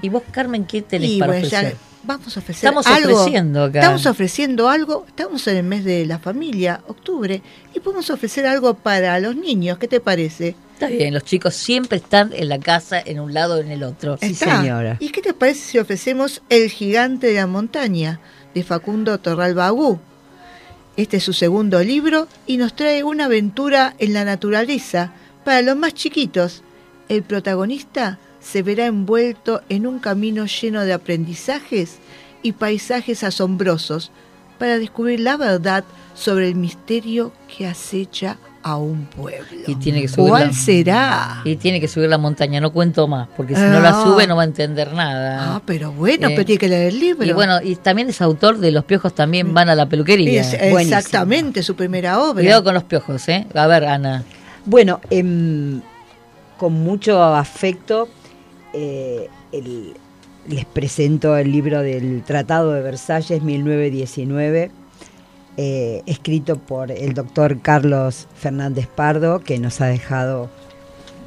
[0.00, 1.76] Y vos, Carmen, ¿qué tenés Y para bueno, ya ofrecer?
[2.04, 3.18] vamos a ofrecer Estamos algo.
[3.22, 3.80] ofreciendo acá.
[3.80, 5.04] Estamos ofreciendo algo.
[5.08, 7.42] Estamos en el mes de la familia, octubre,
[7.74, 9.78] y podemos ofrecer algo para los niños.
[9.78, 10.54] ¿Qué te parece?
[10.74, 13.82] Está bien, los chicos siempre están en la casa, en un lado o en el
[13.82, 14.16] otro.
[14.20, 14.96] Está.
[15.00, 18.20] ¿Y qué te parece si ofrecemos El gigante de la montaña
[18.54, 19.98] de Facundo Torral Bagú?
[20.96, 25.12] Este es su segundo libro y nos trae una aventura en la naturaleza
[25.44, 26.62] para los más chiquitos.
[27.08, 31.98] El protagonista se verá envuelto en un camino lleno de aprendizajes
[32.42, 34.10] y paisajes asombrosos
[34.58, 35.84] para descubrir la verdad
[36.14, 39.62] sobre el misterio que acecha a un pueblo.
[39.66, 41.40] Y tiene que subir ¿Cuál la- será?
[41.44, 44.04] Y tiene que subir la montaña, no cuento más, porque si no la Ah.
[44.04, 45.56] sube no va a entender nada.
[45.56, 47.24] Ah, pero bueno, Eh, pero tiene que leer el libro.
[47.26, 50.40] Y bueno, y también es autor de Los piojos también van a la peluquería.
[50.42, 50.78] Es- Buenísimo.
[50.98, 52.34] exactamente, su primera obra.
[52.42, 53.46] Cuidado con los piojos, ¿eh?
[53.54, 54.22] A ver, Ana.
[54.64, 55.80] Bueno, em,
[56.58, 58.08] con mucho afecto
[58.74, 59.92] eh, el-
[60.48, 64.70] les presento el libro del Tratado de Versalles 1919,
[65.56, 70.48] eh, escrito por el doctor Carlos Fernández Pardo, que nos ha dejado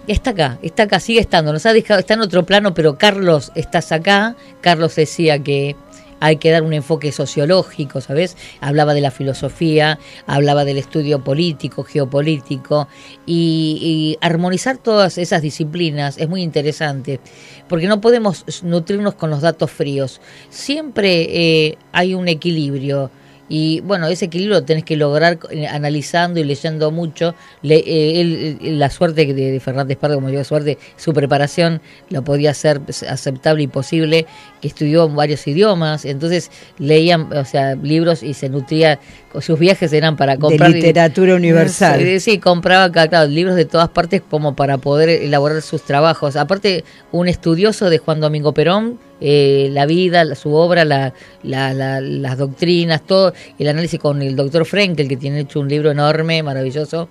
[0.07, 1.51] Está acá, está acá, sigue estando.
[1.51, 4.35] Nos ha dejado, está en otro plano, pero Carlos, estás acá.
[4.61, 5.75] Carlos decía que
[6.19, 8.37] hay que dar un enfoque sociológico, ¿sabes?
[8.61, 12.87] Hablaba de la filosofía, hablaba del estudio político, geopolítico,
[13.25, 17.19] y, y armonizar todas esas disciplinas es muy interesante,
[17.67, 20.21] porque no podemos nutrirnos con los datos fríos.
[20.49, 23.09] Siempre eh, hay un equilibrio.
[23.47, 27.35] Y bueno, ese equilibrio lo tenés que lograr eh, analizando y leyendo mucho.
[27.61, 31.79] Le- eh, él- él- la suerte de, de Fernández Pardo, como digo, suerte, su preparación
[32.09, 34.25] lo podía hacer pues, aceptable y posible,
[34.61, 38.99] que estudió varios idiomas, entonces leían, o sea, libros y se nutría,
[39.41, 40.71] sus viajes eran para comprar...
[40.71, 42.01] literatura universal.
[42.01, 46.35] Sí, sí, compraba claro, libros de todas partes como para poder elaborar sus trabajos.
[46.35, 51.73] Aparte, un estudioso de Juan Domingo Perón eh, la vida, la- su obra, la, la-
[51.73, 55.91] la- las doctrinas, todo el análisis con el doctor Frenkel, que tiene hecho un libro
[55.91, 57.09] enorme, maravilloso,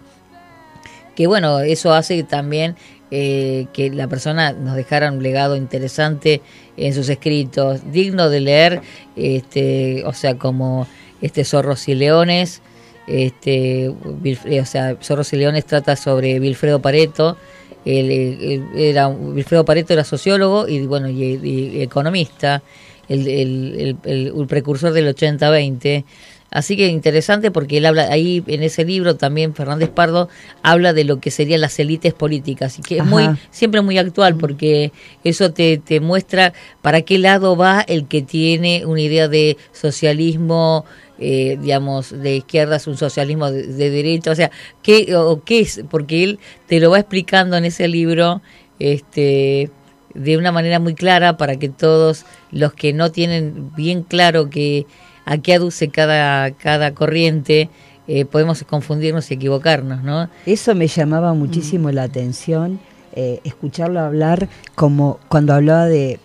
[1.17, 2.77] que bueno, eso hace también
[3.11, 6.41] eh, que la persona nos dejara un legado interesante
[6.77, 8.81] en sus escritos, digno de leer,
[9.15, 10.89] este, o sea, como
[11.23, 12.61] este Zorros y Leones,
[13.07, 17.37] este, eh, o sea, Zorros y Leones trata sobre Wilfredo Pareto,
[17.85, 22.63] él, él era Wilfredo Pareto era sociólogo y bueno y, y economista,
[23.09, 26.05] el, el- el- el- precursor del 80-20.
[26.51, 30.29] Así que interesante porque él habla ahí en ese libro también Fernández Pardo
[30.63, 34.37] habla de lo que serían las élites políticas y que es muy siempre muy actual
[34.37, 34.93] porque
[35.25, 40.85] eso te, te muestra para qué lado va el que tiene una idea de socialismo
[41.19, 44.51] eh, digamos de izquierdas un socialismo de, de derecha o sea
[44.83, 48.43] qué o qué es porque él te lo va explicando en ese libro
[48.79, 49.71] este
[50.15, 54.87] de una manera muy clara para que todos los que no tienen bien claro que
[55.25, 57.71] a qué aduce cada cada corriente
[58.07, 62.79] eh, podemos confundirnos y equivocarnos no Eso me llamaba muchísimo la atención,
[63.15, 66.21] eh, escucharlo hablar como cuando hablaba de,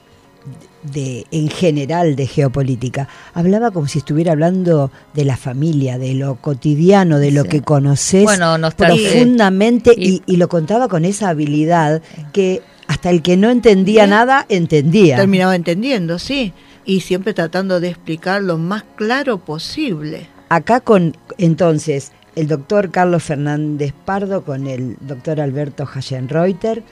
[0.83, 3.07] de, en general, de geopolítica.
[3.33, 7.49] Hablaba como si estuviera hablando de la familia, de lo cotidiano, de lo Sí.
[7.49, 12.01] que conoces Bueno, profundamente y, y lo contaba con esa habilidad
[12.33, 15.17] que hasta el que no entendía nada entendía.
[15.17, 16.53] Terminaba entendiendo, sí.
[16.85, 20.27] Y siempre tratando de explicar lo más claro posible.
[20.49, 26.83] Acá con, entonces, el doctor Carlos Fernández Pardo con el doctor Alberto Hayenreuter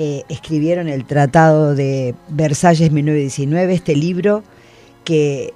[0.00, 4.44] eh, escribieron el Tratado de Versalles 1919, este libro
[5.02, 5.52] que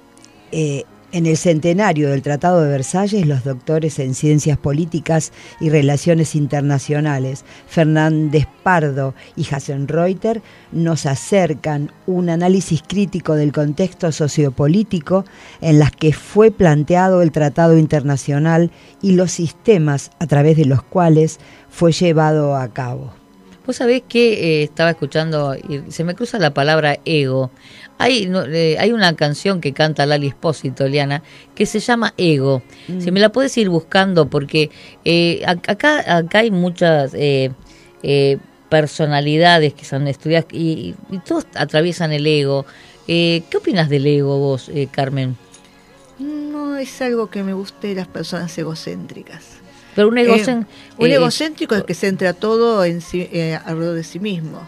[0.51, 6.35] eh, en el centenario del Tratado de Versalles los doctores en ciencias políticas y relaciones
[6.35, 10.41] internacionales Fernández Pardo y Hasenreuter
[10.73, 15.23] nos acercan un análisis crítico del contexto sociopolítico
[15.61, 20.83] en las que fue planteado el Tratado Internacional y los sistemas a través de los
[20.83, 23.22] cuales fue llevado a cabo.
[23.65, 27.49] Vos sabés que eh, estaba escuchando y se me cruza la palabra ego.
[27.97, 31.23] Hay, no, eh, hay una canción que canta Lali Espósito, Liana,
[31.55, 32.61] que se llama Ego.
[32.99, 34.69] Si me la puedes ir buscando, porque
[35.05, 37.51] eh, ac- acá, acá hay muchas eh,
[38.69, 42.65] personalidades que son estudiadas y, y todos atraviesan el ego.
[43.07, 45.37] Eh, ¿Qué opinas del ego vos, eh, Carmen?
[46.19, 49.45] No es algo que me guste las personas egocéntricas.
[49.95, 50.65] Pero un egocén-
[50.97, 54.59] un eh, egocéntrico es que centra todo en sí, eh, alrededor de sí mismo.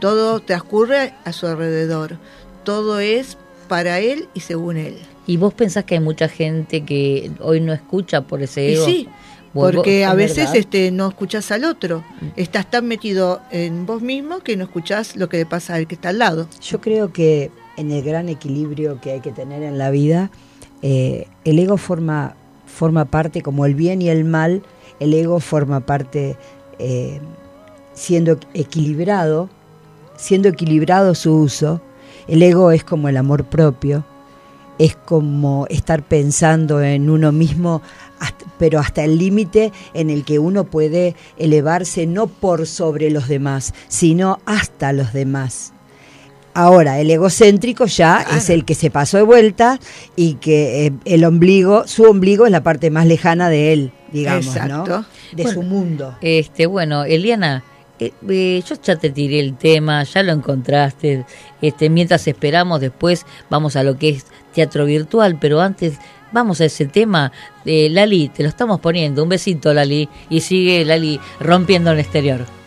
[0.00, 2.16] Todo transcurre a su alrededor.
[2.64, 3.36] Todo es
[3.68, 4.96] para él y según él.
[5.26, 8.84] ¿Y vos pensás que hay mucha gente que hoy no escucha por ese Y ego?
[8.84, 9.08] sí,
[9.52, 10.56] porque a ¿es veces verdad?
[10.56, 12.04] este no escuchas al otro.
[12.36, 15.94] Estás tan metido en vos mismo que no escuchás lo que le pasa al que
[15.96, 16.48] está al lado.
[16.62, 20.30] Yo creo que en el gran equilibrio que hay que tener en la vida,
[20.82, 22.34] eh, el ego forma,
[22.70, 24.62] forma parte, como el bien y el mal,
[25.00, 26.36] el ego forma parte
[26.78, 27.20] eh,
[27.92, 29.48] siendo equilibrado,
[30.16, 31.80] siendo equilibrado su uso.
[32.28, 34.04] El ego es como el amor propio,
[34.78, 37.82] es como estar pensando en uno mismo,
[38.58, 43.74] pero hasta el límite en el que uno puede elevarse no por sobre los demás,
[43.88, 45.72] sino hasta los demás.
[46.52, 49.78] Ahora, el egocéntrico ya es el que se pasó de vuelta
[50.16, 54.46] y que eh, el ombligo, su ombligo es la parte más lejana de él, digamos,
[54.46, 54.84] Exacto.
[54.86, 55.06] ¿no?
[55.32, 56.18] De Bueno, su mundo.
[56.20, 57.62] Este, bueno, Eliana,
[58.00, 61.24] eh, eh, yo ya te tiré el tema, ya lo encontraste.
[61.60, 65.98] Este, mientras esperamos, después vamos a lo que es teatro virtual, pero antes
[66.32, 67.30] vamos a ese tema.
[67.64, 69.22] Eh, Lali, te lo estamos poniendo.
[69.22, 70.08] Un besito, Lali.
[70.30, 72.59] Y sigue Lali rompiendo en el exterior.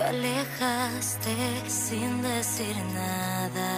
[0.00, 1.36] Te alejaste
[1.68, 3.70] sin decir nada.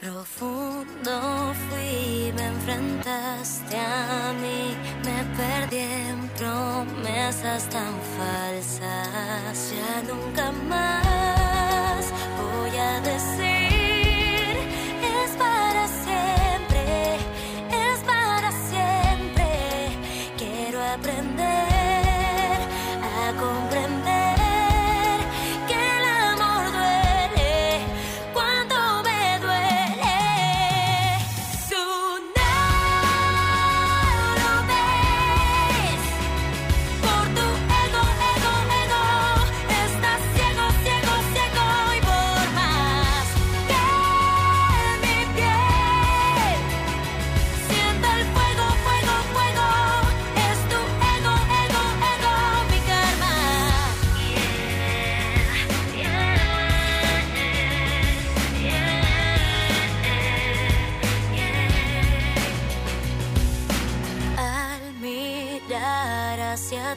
[0.00, 4.74] Profundo fui, me enfrentaste a mí,
[5.04, 9.72] me perdí en promesas tan falsas.
[9.76, 12.04] Ya nunca más
[12.40, 13.47] voy a decir,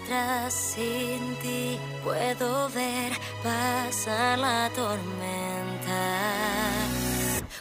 [0.03, 1.77] atrás sin ti.
[2.03, 3.11] Puedo ver
[3.43, 6.01] pasar la tormenta.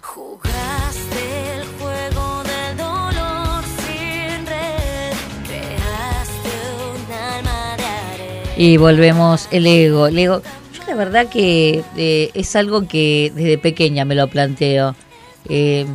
[0.03, 5.13] Jugaste el juego del dolor sin red.
[5.47, 6.51] Creaste
[6.89, 8.55] un alma de arena.
[8.57, 10.07] Y volvemos el ego.
[10.07, 10.43] El ego.
[10.73, 14.95] Yo la verdad que eh, es algo que desde pequeña me lo planteo.
[15.49, 15.87] Eh,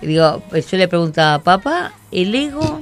[0.00, 2.80] digo, yo le preguntaba, papá, ¿el ego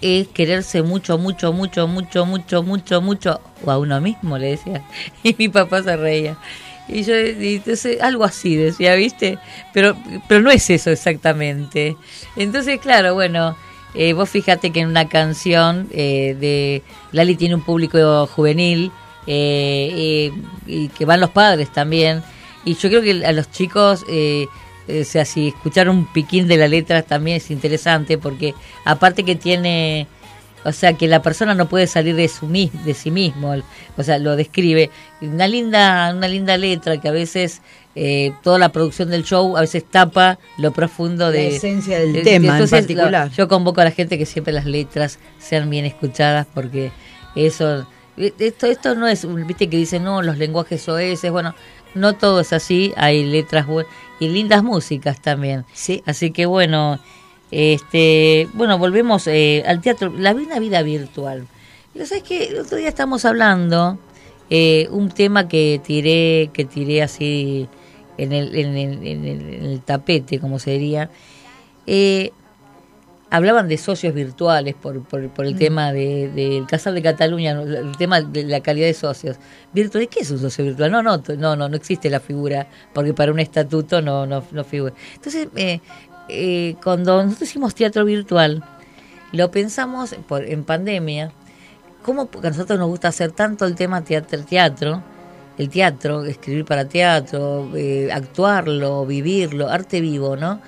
[0.00, 3.40] es quererse mucho, mucho, mucho, mucho, mucho, mucho, mucho?
[3.64, 4.82] O a uno mismo, le decía.
[5.22, 6.36] Y mi papá se reía.
[6.88, 9.38] Y yo, y entonces, algo así decía, ¿viste?
[9.74, 9.96] Pero,
[10.26, 11.96] pero no es eso exactamente.
[12.36, 13.56] Entonces, claro, bueno,
[13.94, 16.82] eh, vos fíjate que en una canción eh, de
[17.12, 18.90] Lali tiene un público juvenil
[19.26, 20.32] eh,
[20.66, 22.22] y, y que van los padres también.
[22.64, 24.46] Y yo creo que a los chicos, eh,
[24.88, 29.36] o sea, si escuchar un piquín de la letra también es interesante porque aparte que
[29.36, 30.06] tiene,
[30.64, 33.54] o sea, que la persona no puede salir de su mis- de sí mismo,
[33.96, 37.60] o sea, lo describe una linda una linda letra que a veces
[37.94, 42.12] eh, toda la producción del show a veces tapa lo profundo La de esencia del
[42.12, 43.30] de- tema en entonces, particular.
[43.32, 46.92] yo convoco a la gente que siempre las letras sean bien escuchadas porque
[47.34, 47.86] eso
[48.16, 51.54] esto esto no es un- viste que dicen no los lenguajes soeces bueno
[51.94, 53.86] no todo es así hay letras bu-
[54.20, 55.64] y lindas músicas también.
[55.72, 56.02] Sí.
[56.06, 56.98] Así que bueno
[57.50, 61.46] este bueno volvemos eh, al teatro la vida virtual.
[61.94, 63.98] Y sabes que el otro día estamos hablando
[64.50, 67.68] eh, un tema que tiré que tiré así
[68.16, 71.10] en el, en el, en el, en el tapete como se diría.
[71.86, 72.32] Eh,
[73.30, 75.58] hablaban de socios virtuales por, por, por el Mm.
[75.58, 79.36] tema de- del Casal de Cataluña, el tema de la calidad de socios.
[79.72, 80.08] ¿Virtual?
[80.08, 80.90] ¿Qué es un socio virtual?
[80.90, 84.64] No, no, no, no, no existe la figura, porque para un estatuto no, no, no
[84.64, 84.94] figura.
[85.14, 85.80] Entonces, eh,
[86.28, 88.64] eh, cuando nosotros hicimos teatro virtual,
[89.32, 91.32] lo pensamos por, en pandemia,
[92.02, 95.02] ¿cómo porque a nosotros nos gusta hacer tanto el tema teatro, teatro
[95.58, 100.60] el teatro, escribir para teatro, eh, actuarlo, vivirlo, arte vivo, ¿no?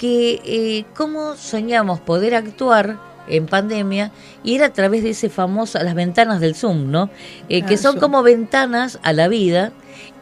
[0.00, 2.96] Que eh, cómo soñamos poder actuar
[3.28, 7.10] en pandemia y era a través de ese famoso las ventanas del Zoom, ¿no?
[7.50, 8.00] Eh, que Ah, son Zoom.
[8.00, 9.72] como ventanas a la vida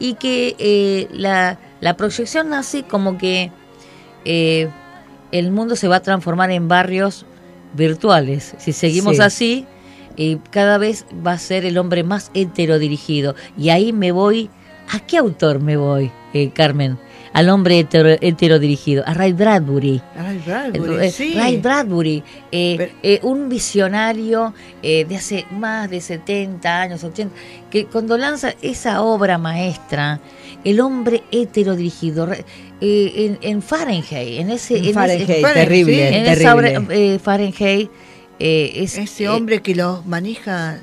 [0.01, 3.53] y que eh, la, la proyección nace como que
[4.25, 4.69] eh,
[5.31, 7.25] el mundo se va a transformar en barrios
[7.75, 8.57] virtuales.
[8.59, 9.23] Si seguimos Sí.
[9.23, 9.67] así,
[10.17, 13.37] eh, cada vez va a ser el hombre más heterodirigido.
[13.57, 14.51] Y ahí me voy,
[14.93, 16.99] ¿a qué autor me voy, eh, Carmen?
[17.33, 20.01] Al hombre hetero, heterodirigido, a Ray Bradbury.
[20.17, 20.41] Ay, El-
[20.81, 21.35] Bradbury, eh, sí.
[21.35, 22.23] Ray Bradbury,
[22.53, 27.35] eh, eh, un visionario eh, de hace más de 70 años, 80,
[27.71, 30.21] que cuando lanza esa obra maestra,
[30.65, 32.45] el hombre heterodirigido, eh,
[32.81, 34.79] en, en Fahrenheit, en ese...
[34.79, 37.91] En en Fahrenheit, ese- terrible, En esa obra, eh, Fahrenheit,
[38.41, 40.79] eh, es, Ese eh, hombre que lo maneja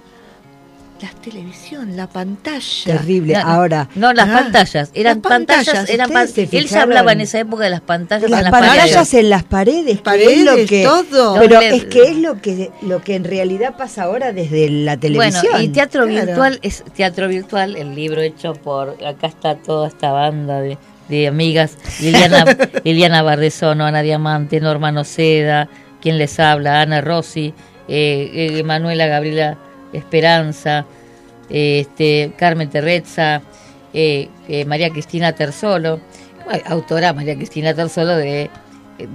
[1.01, 2.83] la televisión, la pantalla.
[2.85, 3.33] Terrible.
[3.33, 3.89] No, Ahora.
[3.95, 4.91] No, las Ah, pantallas.
[4.93, 5.65] Eran las pantallas.
[5.65, 8.29] pantallas, eran ¿ustedes pan- se Él ya hablaba en esa época de las pantallas.
[8.29, 9.13] Las en las pantallas paredes.
[9.13, 11.35] en las paredes, es lo que, todo.
[11.39, 15.43] Pero es que es lo que lo que en realidad pasa ahora desde la televisión.
[15.51, 16.25] Bueno, y teatro Claro.
[16.27, 20.77] virtual es teatro virtual, el libro hecho por, acá está toda esta banda de,
[21.09, 22.45] de amigas, Liliana,
[22.85, 25.67] Liliana Bardesono, Ana Diamante, Norma Noceda,
[26.01, 27.53] quien les habla, Ana Rossi,
[27.89, 29.57] eh, eh, Manuela Gabriela
[29.97, 30.85] Esperanza,
[31.49, 33.41] eh, este, Carmen Terrezza,
[33.93, 35.99] eh, eh, María Cristina Terzolo,
[36.45, 38.49] bueno, autora María Cristina Terzolo de,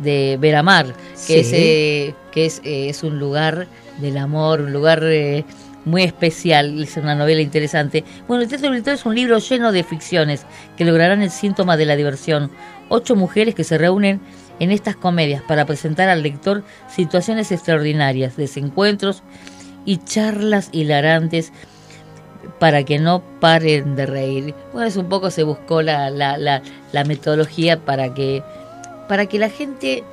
[0.03, 1.35] de Veramar, que, Sí.
[1.35, 3.67] es, eh, que es, eh, es un lugar
[3.99, 5.45] del amor, un lugar eh,
[5.85, 8.05] muy especial, es una novela interesante.
[8.29, 10.45] Bueno, el Teatro es un libro lleno de ficciones
[10.77, 12.51] que lograrán el síntoma de la diversión.
[12.89, 14.21] Ocho mujeres que se reúnen
[14.59, 16.63] en estas comedias para presentar al lector
[16.95, 19.23] situaciones extraordinarias, desencuentros
[19.85, 21.53] y charlas hilarantes
[22.59, 24.55] para que no paren de reír.
[24.73, 26.63] Bueno, es un poco se buscó la, la, la,
[26.93, 28.43] la metodología para que,
[29.09, 30.05] para que la gente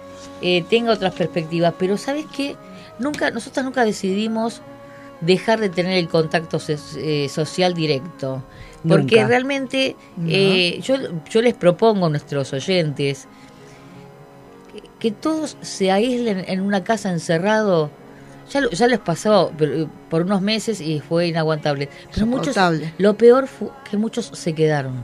[0.41, 2.55] eh, tenga otras perspectivas, pero ¿sabes qué?
[2.99, 4.61] Nunca, nosotros nunca decidimos
[5.21, 6.59] dejar de tener el contacto
[6.97, 8.43] eh, social directo.
[8.87, 9.27] Porque Nunca.
[9.27, 10.27] realmente No.
[10.29, 10.95] eh, yo,
[11.29, 13.27] yo les propongo a nuestros oyentes
[14.71, 17.89] que, que todos se aíslen en una casa encerrado.
[18.51, 21.89] Ya, lo- ya les pasó pero, por unos meses y fue inaguantable.
[22.13, 22.55] Pero muchos,
[22.97, 25.03] lo peor fue que muchos se quedaron.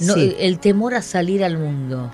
[0.00, 0.34] No, Sí.
[0.38, 2.10] el, temor a salir al mundo.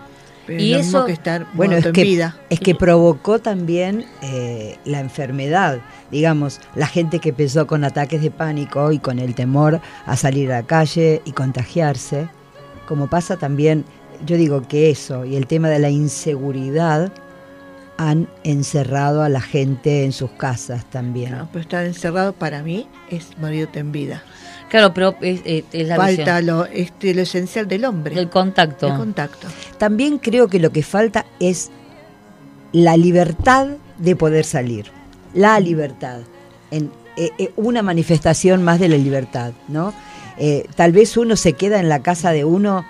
[0.47, 2.37] Pero y eso mismo que estar Bueno, es en que, vida.
[2.49, 5.81] es que provocó también eh, la enfermedad.
[6.11, 10.51] Digamos, la gente que empezó con ataques de pánico y con el temor a salir
[10.53, 12.29] a la calle y contagiarse,
[12.89, 13.85] como pasa también,
[14.27, 17.13] yo digo que eso y el tema de la inseguridad
[18.03, 21.33] han encerrado a la gente en sus casas también.
[21.37, 24.23] No, pero estar encerrado para mí es morirte en vida.
[24.71, 26.47] Claro, pero es, es- es la Falta visión.
[26.47, 28.19] lo, este, lo esencial del hombre.
[28.19, 28.87] El contacto.
[28.89, 29.49] El contacto.
[29.77, 31.71] También creo que lo que falta es
[32.73, 34.87] la libertad de poder salir.
[35.35, 36.21] La libertad.
[36.71, 39.93] En, eh, eh, una manifestación más de la libertad, ¿no?
[40.39, 42.87] Eh, tal vez uno se queda en la casa de uno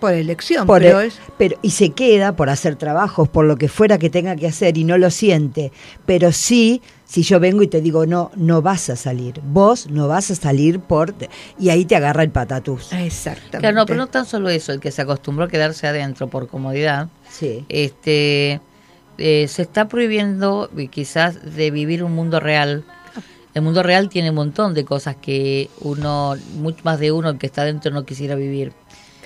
[0.00, 1.18] Por elección, por pero el- es...
[1.38, 4.76] pero- y se queda por hacer trabajos, por lo que fuera que tenga que hacer
[4.76, 5.72] y no lo siente.
[6.04, 10.06] Pero sí, si yo vengo y te digo, no, no vas a salir, vos no
[10.08, 11.14] vas a salir por...
[11.58, 12.92] Y ahí te agarra el patatús.
[12.92, 13.58] Exactamente.
[13.58, 16.46] Claro, no, pero no tan solo eso, el que se acostumbró a quedarse adentro por
[16.48, 17.64] comodidad, Sí.
[17.68, 18.60] este,
[19.18, 22.84] eh, se está prohibiendo quizás de vivir un mundo real.
[23.54, 27.38] El mundo real tiene un montón de cosas que uno, mucho más de uno el
[27.38, 28.72] que está adentro no quisiera vivir.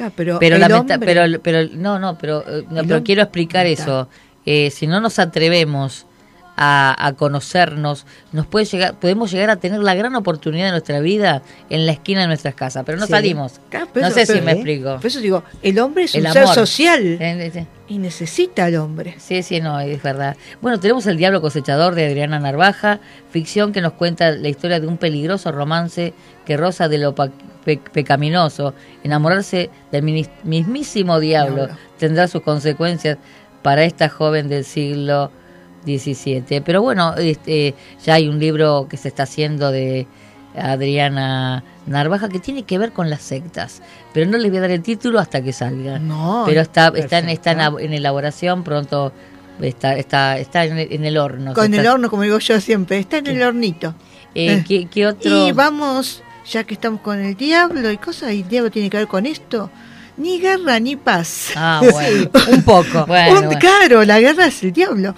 [0.00, 3.66] Claro, pero, pero el hombre- pero pero no no pero eh, no, pero quiero explicar
[3.66, 4.08] eso.
[4.46, 6.06] Eh, si no nos atrevemos
[6.56, 11.00] a, a conocernos nos puede llegar podemos llegar a tener la gran oportunidad de nuestra
[11.00, 13.12] vida en la esquina de nuestras casas pero no Sí.
[13.12, 13.60] salimos.
[13.70, 14.96] Claro, pero no sé si me explico.
[14.96, 19.14] Por eso digo, el hombre es El un ser social eh, y necesita al hombre.
[19.18, 20.36] Sí, sí, no, es verdad.
[20.60, 24.86] Bueno, tenemos El Diablo Cosechador de Adriana Narvaja, ficción que nos cuenta la historia de
[24.86, 26.12] un peligroso romance
[26.50, 27.30] que roza de lo pe-
[27.92, 28.74] pecaminoso.
[29.04, 30.02] Enamorarse del
[30.42, 33.18] mismísimo diablo tendrá sus consecuencias
[33.62, 35.30] para esta joven del siglo
[35.86, 36.60] XVII.
[36.64, 40.08] Pero bueno, este, ya hay un libro que se está haciendo de
[40.56, 43.80] Adriana Narvaja que tiene que ver con las sectas.
[44.12, 46.00] Pero no les voy a dar el título hasta que salga.
[46.00, 49.12] No, Pero está, está, en, está en, elaboración, pronto
[49.60, 51.54] está, está, está en, el, en el horno.
[51.54, 53.94] Con el horno, como digo yo siempre, está en el hornito.
[54.34, 55.48] Eh, ¿qué, qué otro?
[55.48, 58.96] Y vamos, ya que estamos con el diablo y cosas, y el diablo tiene que
[58.98, 59.70] ver con esto.
[60.16, 61.50] Ni guerra ni paz.
[61.56, 62.30] Ah, bueno.
[62.52, 63.06] Un poco.
[63.06, 63.58] Bueno, Un- bueno.
[63.60, 65.14] Claro, la guerra es el diablo.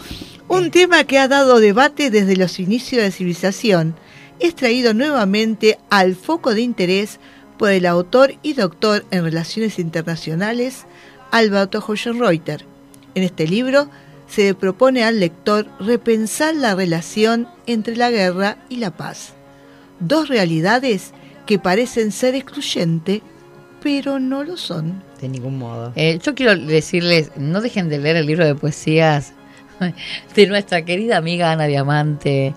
[0.48, 3.96] Un tema que ha dado debate desde los inicios de la civilización
[4.38, 7.18] es traído nuevamente al foco de interés
[7.58, 10.84] por el autor y doctor en relaciones internacionales
[11.30, 11.82] Alberto
[12.18, 12.66] Reuter.
[13.14, 13.88] En este libro
[14.28, 19.34] se propone al lector repensar la relación entre la guerra y la paz.
[20.02, 21.12] Dos realidades
[21.46, 23.20] que parecen ser excluyentes,
[23.82, 25.02] pero no lo son.
[25.20, 25.92] De ningún modo.
[25.96, 29.32] Eh, yo quiero decirles, no dejen de leer el libro de poesías
[30.34, 32.54] de nuestra querida amiga Ana Diamante,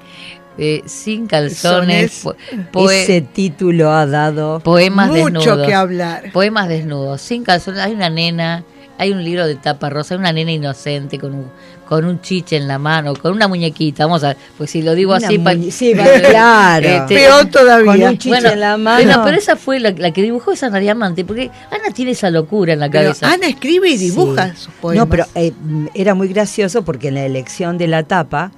[0.58, 2.26] eh, Sin calzones,
[2.72, 5.68] po- Ese título ha dado poemas Mucho desnudos.
[5.68, 6.32] que hablar.
[6.32, 7.82] Poemas desnudos, sin calzones.
[7.82, 8.64] Hay una nena,
[8.98, 11.52] hay un libro de tapa rosa, hay una nena inocente con un,
[11.88, 14.06] con un chiche en la mano, con una muñequita.
[14.06, 15.94] Vamos a, pues si lo digo Una así, sí,
[16.30, 16.88] claro.
[16.88, 17.86] Este, Peor todavía.
[17.92, 19.04] Con un chiche en la mano.
[19.06, 22.30] Bueno, pero esa fue la, la que dibujó esa Ana Diamante, porque Ana tiene esa
[22.30, 23.32] locura en la Pero cabeza.
[23.32, 24.64] Ana escribe y dibuja Sí.
[24.64, 25.06] sus poemas.
[25.06, 28.52] No, pero eh, mm, era muy gracioso porque en la elección de la tapa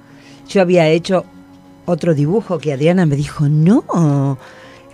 [0.48, 1.24] yo había hecho
[1.84, 4.38] otro dibujo que Adriana me dijo, no,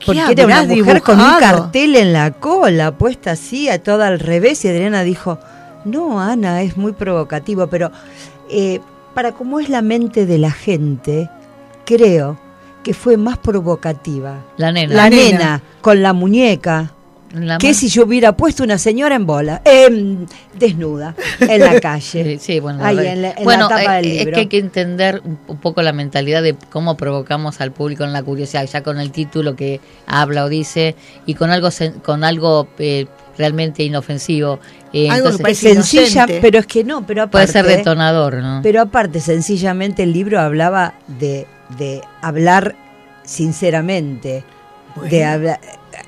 [0.05, 1.41] porque era una mujer con un dibujado?
[1.41, 5.39] cartel en la cola, puesta así, a toda al revés, y Adriana dijo,
[5.85, 7.91] no, Ana, es muy provocativo, pero
[8.51, 8.81] eh,
[9.15, 11.29] para cómo es la mente de la gente,
[11.85, 12.39] creo
[12.83, 14.45] que fue más provocativa.
[14.57, 14.95] La nena.
[14.95, 15.39] La, La nena.
[15.39, 15.63] nena.
[15.81, 16.91] con la muñeca.
[17.33, 20.25] La que si yo hubiera puesto una señora en bola, em,
[20.57, 22.39] desnuda, en la calle.
[22.39, 24.35] Sí, sí, bueno, Ahí en la- en la bueno, tapa eh, del es libro.
[24.35, 28.23] que hay que entender un, poco la mentalidad de cómo provocamos al público en la
[28.23, 30.95] curiosidad, ya con el título que habla o dice
[31.27, 31.71] y con algo
[32.05, 33.07] con algo eh,
[33.37, 34.61] realmente inofensivo.
[34.97, 36.39] Eh, Algo que parece Sencilla, inocente.
[36.41, 38.61] pero es que no, pero aparte, puede ser detonador, ¿no?
[38.63, 42.77] Pero aparte, sencillamente el libro hablaba de, de hablar
[43.25, 44.45] sinceramente,
[45.11, 45.61] de hablar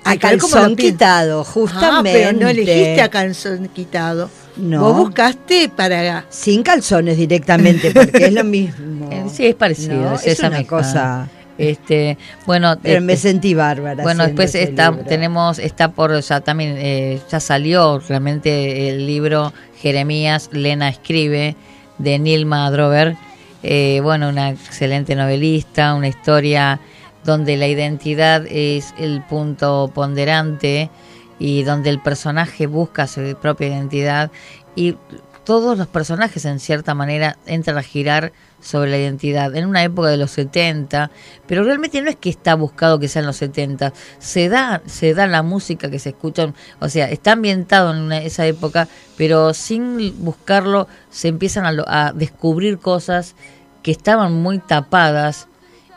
[0.05, 2.12] a como lo calzón quitado, Ah, justamente.
[2.12, 4.30] pero no elegiste a calzón quitado.
[4.57, 4.80] No.
[4.80, 6.24] Vos buscaste para...
[6.30, 8.87] Sin calzones directamente, porque es lo mismo.
[9.11, 10.78] Eh, sí, es parecido, No, es, es esa una mezcla.
[10.78, 11.28] cosa-
[11.59, 14.02] Este, bueno, Pero me sentí bárbara.
[14.02, 15.04] Bueno, después está, libro.
[15.04, 21.57] tenemos, está por, ya también, eh, ya salió realmente el libro Jeremías, Lena escribe,
[21.98, 23.16] de Nilma Drover.
[23.62, 26.78] Eh, bueno, una excelente novelista, una historia
[27.24, 30.90] donde la identidad es el punto ponderante
[31.38, 34.30] y donde el personaje busca su propia identidad
[34.74, 34.96] y
[35.44, 38.32] todos los personajes en cierta manera entran a girar
[38.66, 41.10] sobre la identidad en una época de los 70,
[41.46, 45.26] pero realmente no es que está buscado que sean los 70, se da se da
[45.26, 50.24] la música que se escucha, o sea, está ambientado en una- esa época, pero sin
[50.24, 53.34] buscarlo se empiezan a, a descubrir cosas
[53.82, 55.46] que estaban muy tapadas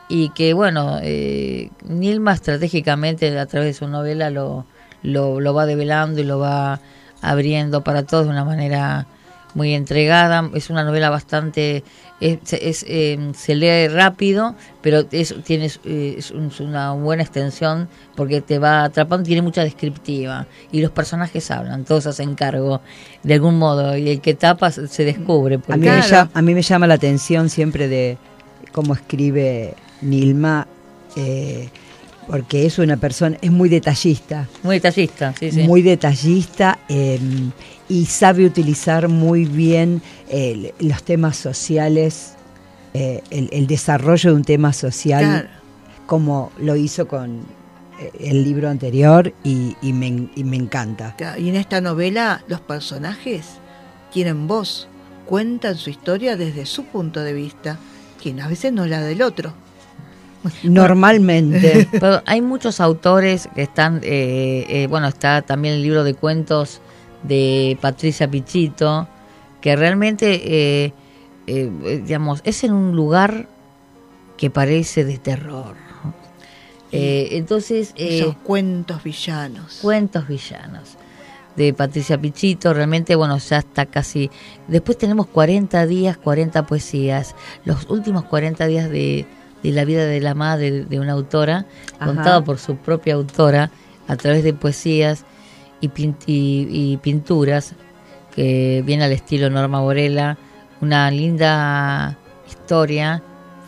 [0.07, 4.65] y que bueno, eh, Nilma estratégicamente a través de su novela lo,
[5.01, 6.80] lo, lo va develando y lo va
[7.22, 9.07] abriendo para todos de una manera
[9.56, 10.50] muy entregada.
[10.54, 11.84] Es una novela bastante.
[12.22, 17.24] Es, es, eh, se lee rápido, pero es, tienes, eh, es un- es una buena
[17.24, 19.26] extensión porque te va atrapando.
[19.26, 22.82] Tiene mucha descriptiva y los personajes hablan, todos hacen cargo
[23.24, 23.95] de algún modo.
[23.97, 25.60] Y el que tapa se descubre.
[25.70, 28.18] A mí, me llama, a mí me llama la atención siempre de
[28.74, 30.68] cómo escribe Nilma,
[31.16, 31.70] eh,
[32.28, 34.47] porque es una persona, es muy detallista.
[34.62, 35.64] Muy detallista, sí, sí.
[35.64, 37.18] Muy detallista eh,
[37.90, 42.34] y sabe utilizar muy bien eh, los temas sociales,
[42.94, 45.50] eh, el, el desarrollo de un tema social, Claro.
[46.06, 47.40] como lo hizo con
[48.00, 51.16] eh, el libro anterior y, y me, y me encanta.
[51.18, 53.46] Claro, Y en esta novela los personajes
[54.14, 54.88] tienen voz,
[55.26, 57.78] cuentan su historia desde su punto de vista,
[58.22, 59.54] quien a veces no la del otro.
[60.64, 61.88] Normalmente.
[61.92, 66.82] Pero hay muchos autores que están, eh, eh, bueno, está también el libro de cuentos
[67.24, 69.07] de Patricia Pichito,
[69.61, 70.41] que realmente,
[70.86, 70.93] eh,
[71.47, 73.47] eh, digamos, es en un lugar
[74.38, 75.76] que parece de terror.
[76.91, 79.80] Eh, entonces, Esos cuentos villanos.
[79.82, 80.97] Cuentos villanos
[81.55, 84.32] de Patricia Pichito, realmente, bueno, ya está casi...
[84.67, 89.26] Después tenemos 40 días, 40 poesías, los últimos 40 días de,
[89.61, 91.65] de la vida de la madre de una autora,
[91.99, 92.05] Ajá.
[92.05, 93.72] contado por su propia autora,
[94.07, 95.26] a través de poesías
[95.82, 97.73] y, y- y pinturas,
[98.36, 100.38] que viene al estilo Norma Borella,
[100.82, 102.17] una linda
[102.47, 103.21] historia,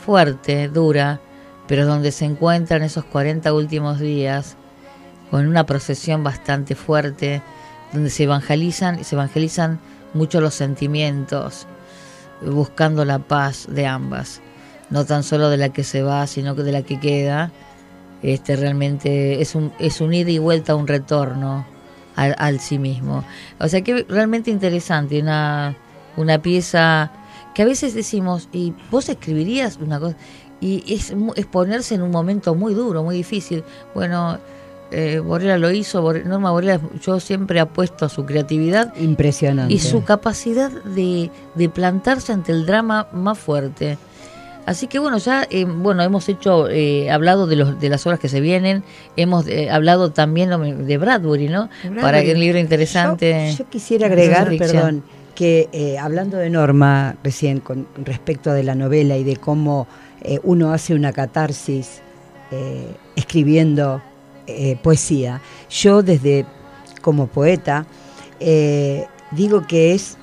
[0.05, 1.19] fuerte, dura,
[1.67, 4.55] pero donde se encuentran esos 40 últimos días
[5.29, 7.41] con una procesión bastante fuerte,
[7.93, 9.79] donde se evangelizan, se evangelizan
[10.13, 11.67] mucho los sentimientos,
[12.41, 14.41] buscando la paz de ambas,
[14.89, 17.51] no tan solo de la que se va, sino que de la que queda.
[18.23, 21.65] Este realmente es un es un ida y vuelta, un retorno
[22.15, 23.23] al, al sí mismo.
[23.59, 25.75] O sea que realmente interesante, una
[26.17, 27.11] una pieza
[27.53, 30.15] que a veces decimos, ¿y vos escribirías una cosa?
[30.61, 33.63] Y es, es ponerse en un momento muy duro, muy difícil.
[33.93, 34.37] Bueno,
[34.91, 39.73] eh, Borrella lo hizo, Norma Borrella, yo siempre apuesto a su creatividad Impresionante.
[39.73, 43.97] y su capacidad de, de plantarse ante el drama más fuerte.
[44.65, 48.19] Así que bueno, ya eh, bueno hemos hecho, eh, hablado de los de las obras
[48.19, 48.83] que se vienen,
[49.15, 50.49] hemos eh, hablado también
[50.85, 51.69] de Bradbury, ¿no?
[51.83, 52.01] Bradbury.
[52.01, 53.51] Para que un libro interesante.
[53.51, 55.03] Yo, yo quisiera agregar, perdón,
[55.33, 59.87] que eh, hablando de Norma recién con respecto de la novela y de cómo
[60.43, 62.01] uno hace una catarsis
[62.51, 62.85] eh,
[63.15, 64.03] escribiendo
[64.83, 66.45] poesía, yo desde
[67.01, 67.85] como poeta
[68.39, 70.17] eh, digo que es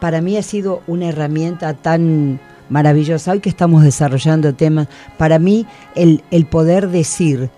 [0.00, 2.40] para mí ha sido una herramienta tan
[2.72, 3.32] maravillosa.
[3.32, 7.50] Hoy que estamos desarrollando temas para mí el, el poder decir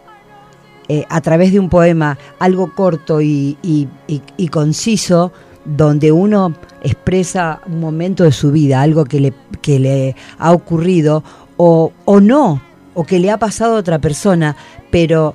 [0.88, 3.88] eh, a través de un poema algo corto y, y-
[4.36, 5.32] y- conciso,
[5.64, 6.52] donde uno
[6.82, 11.22] expresa un momento de su vida, algo que le, que le ha ocurrido
[11.56, 12.60] o, o no,
[12.92, 14.56] o que le ha pasado a otra persona,
[14.90, 15.34] pero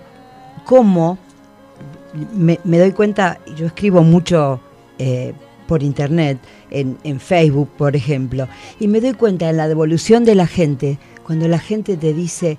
[0.65, 1.17] cómo
[2.35, 4.59] me, me doy cuenta, yo escribo mucho
[4.99, 5.33] eh,
[5.67, 6.37] por internet,
[6.71, 8.47] en, Facebook, por ejemplo,
[8.79, 12.57] y me doy cuenta en la devolución de la gente, cuando la gente te dice,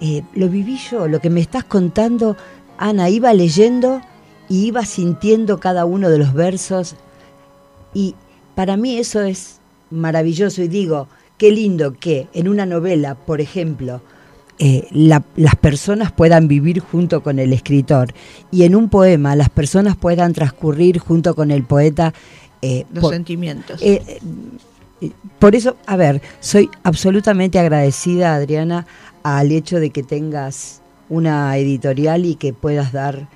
[0.00, 2.36] eh, lo viví yo, lo que me estás contando,
[2.78, 4.00] Ana, iba leyendo
[4.48, 6.96] y iba sintiendo cada uno de los versos
[7.94, 8.14] y
[8.54, 9.60] para mí eso es
[9.90, 11.08] maravilloso y digo,
[11.38, 14.00] qué lindo que en una novela, por ejemplo,
[14.58, 18.14] eh, la- las personas puedan vivir junto con el escritor
[18.52, 22.14] y en un poema las personas puedan transcurrir junto con el poeta.
[22.64, 23.80] Eh, Los sentimientos.
[23.82, 24.02] eh,
[25.00, 28.86] eh, por eso, a ver, soy absolutamente agradecida, Adriana,
[29.22, 33.28] al hecho de que tengas una editorial y que puedas dar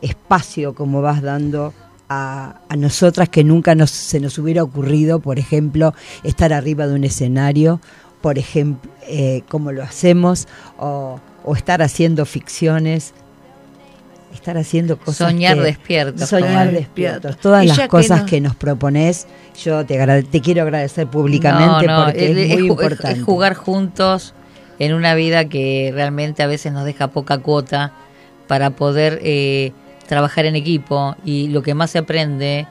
[0.00, 1.74] espacio como vas dando
[2.08, 6.94] a, a nosotras que nunca nos, se nos hubiera ocurrido, por ejemplo, estar arriba de
[6.94, 7.80] un escenario,
[8.20, 10.46] por ejemplo, eh, como lo hacemos,
[10.78, 13.12] o, o estar haciendo ficciones,
[14.34, 15.28] estar haciendo cosas.
[15.30, 17.36] Soñar que- despiertos, Soñar despiertos.
[17.38, 19.26] Todas las que cosas no- que nos propones,
[19.62, 23.18] yo te, te quiero agradecer públicamente No, no, porque es, muy ju- importante.
[23.18, 24.34] es jugar juntos
[24.78, 27.92] en una vida que realmente a veces nos deja poca cuota
[28.46, 29.72] para poder eh,
[30.06, 32.66] trabajar en equipo y lo que más se aprende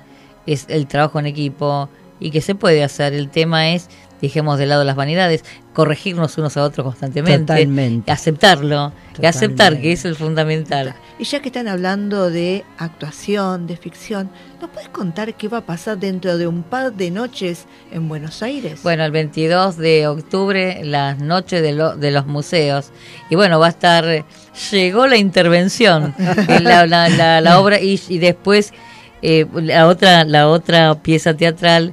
[0.46, 1.90] es el trabajo en equipo
[2.20, 3.14] y que se puede hacer.
[3.14, 3.90] El tema es,
[4.22, 5.44] dejemos de lado las vanidades,
[5.74, 8.12] corregirnos unos a otros constantemente, Totalmente.
[8.12, 8.92] aceptarlo,
[9.22, 9.82] y aceptar Totalmente.
[9.84, 10.96] que es el fundamental.
[11.20, 14.30] Y ya que están hablando de actuación, de ficción,
[14.62, 18.42] ¿nos puedes contar qué va a pasar dentro de un par de noches en Buenos
[18.42, 18.82] Aires?
[18.84, 22.92] Bueno, el 22 de octubre, las noches de, lo- de los museos.
[23.30, 24.26] Y bueno, va a estar,
[24.72, 28.74] llegó la intervención, en la, la- la- la obra y, y después
[29.22, 31.92] eh, la otra la otra pieza teatral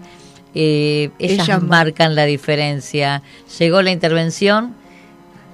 [0.55, 3.22] eh, ellas Ellas marcan la diferencia.
[3.59, 4.74] Llegó la intervención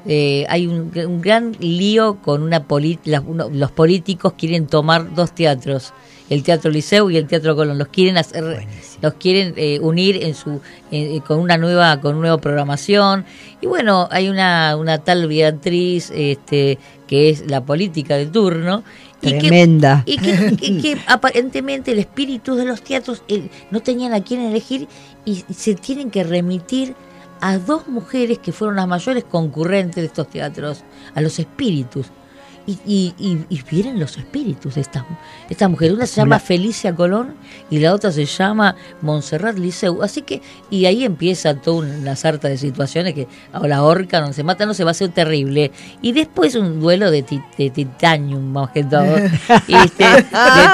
[0.07, 2.65] eh, hay un, un gran lío con una
[3.05, 5.93] la- uno- los políticos quieren tomar dos teatros
[6.31, 8.65] el teatro Liceu y el teatro Colón los quieren hacer
[9.03, 10.61] los quieren eh, unir en su
[10.93, 13.25] eh, con una nueva con nueva programación.
[13.61, 16.79] Y bueno hay una una tal Beatriz este
[17.09, 18.85] que es la política de turno
[19.23, 20.03] y que- Tremenda.
[20.07, 24.41] y que, que- que aparentemente el espíritu de los teatros eh, no tenían a quién
[24.41, 24.89] elegir
[25.25, 26.95] y se tienen que remitir
[27.43, 32.07] a dos mujeres que fueron las mayores concurrentes de estos teatros, a los espíritus.
[32.71, 35.05] Y, y, y- y vienen los espíritus de esta,
[35.49, 35.93] esta mujer.
[35.93, 37.35] Una se llama Felicia Colón
[37.71, 40.03] y la otra se llama Montserrat Liceu.
[40.03, 40.41] Así que,
[40.71, 44.67] y ahí empieza toda una sarta de situaciones que o la horca, no se mata,
[44.67, 45.73] no se va a ser terrible.
[46.03, 49.03] Y después un duelo de, ti- de titanium, más que todo.
[49.69, 50.23] este, de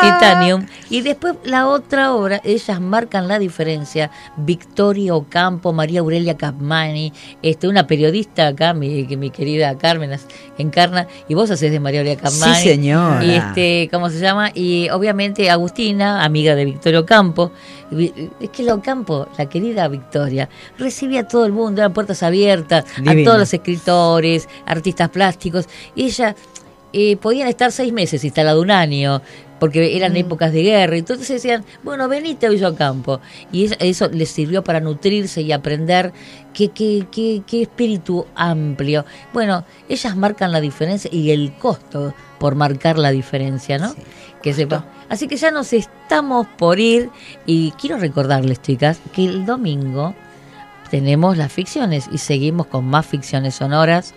[0.02, 0.66] titanium.
[0.90, 4.10] Y después la otra obra, ellas marcan la diferencia.
[4.36, 10.10] Victoria Ocampo, María Aurelia Capmani, este, una periodista acá, mi, que mi querida Carmen
[10.58, 12.54] encarna, y vos haces de María Aurelia Capmani.
[12.56, 13.24] Sí, señora.
[13.24, 14.50] Y este, ¿cómo se llama?
[14.52, 17.52] Y obviamente Agustina, amiga de Victoria Ocampo.
[17.90, 22.22] Vi- Es que la Ocampo, la querida Victoria, recibía a todo el mundo, eran puertas
[22.24, 25.68] abiertas, a todos los escritores, artistas plásticos.
[25.94, 26.34] Y ella
[26.92, 29.20] eh, podían estar seis meses instalado un año,
[29.58, 30.96] porque eran épocas de guerra.
[30.96, 33.20] Entonces decían, bueno, venite a Villocampo.
[33.52, 36.12] Y eso, eso les sirvió para nutrirse y aprender
[36.52, 39.04] qué, qué, qué, qué espíritu amplio.
[39.32, 43.94] Bueno, ellas marcan la diferencia y el costo por marcar la diferencia, ¿no?
[44.42, 44.86] Que sepa.
[45.08, 47.10] Así que ya nos estamos por ir
[47.46, 50.14] y quiero recordarles, chicas, que el domingo
[50.90, 54.14] tenemos las ficciones y seguimos con más ficciones sonoras.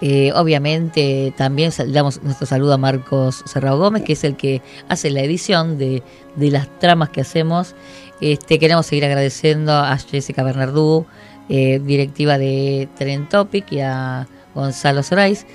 [0.00, 5.10] Eh, obviamente también damos nuestro saludo a Marcos Serrao Gómez, que es el que hace
[5.10, 6.02] la edición de,
[6.36, 7.74] de las tramas que hacemos.
[8.20, 11.06] Este, queremos seguir agradeciendo a Jessica Bernardú,
[11.48, 15.46] eh, directiva de Tren Topic, y a Gonzalo Sorais.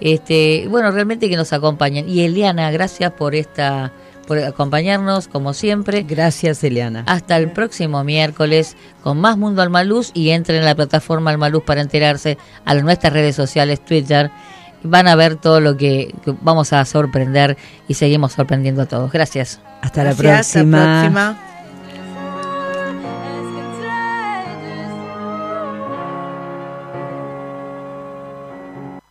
[0.00, 2.08] Este, bueno, realmente que nos acompañan.
[2.08, 3.92] Y Eliana, gracias por esta
[4.24, 6.02] por acompañarnos como siempre.
[6.02, 7.04] Gracias, Eliana.
[7.06, 11.80] Hasta el próximo miércoles con más Mundo Almaluz y entren en la plataforma Almaluz para
[11.80, 14.30] enterarse a nuestras redes sociales, Twitter.
[14.82, 17.56] Van a ver todo lo que, que vamos a sorprender
[17.88, 19.10] y seguimos sorprendiendo a todos.
[19.10, 19.60] Gracias.
[19.80, 21.53] Hasta la próxima.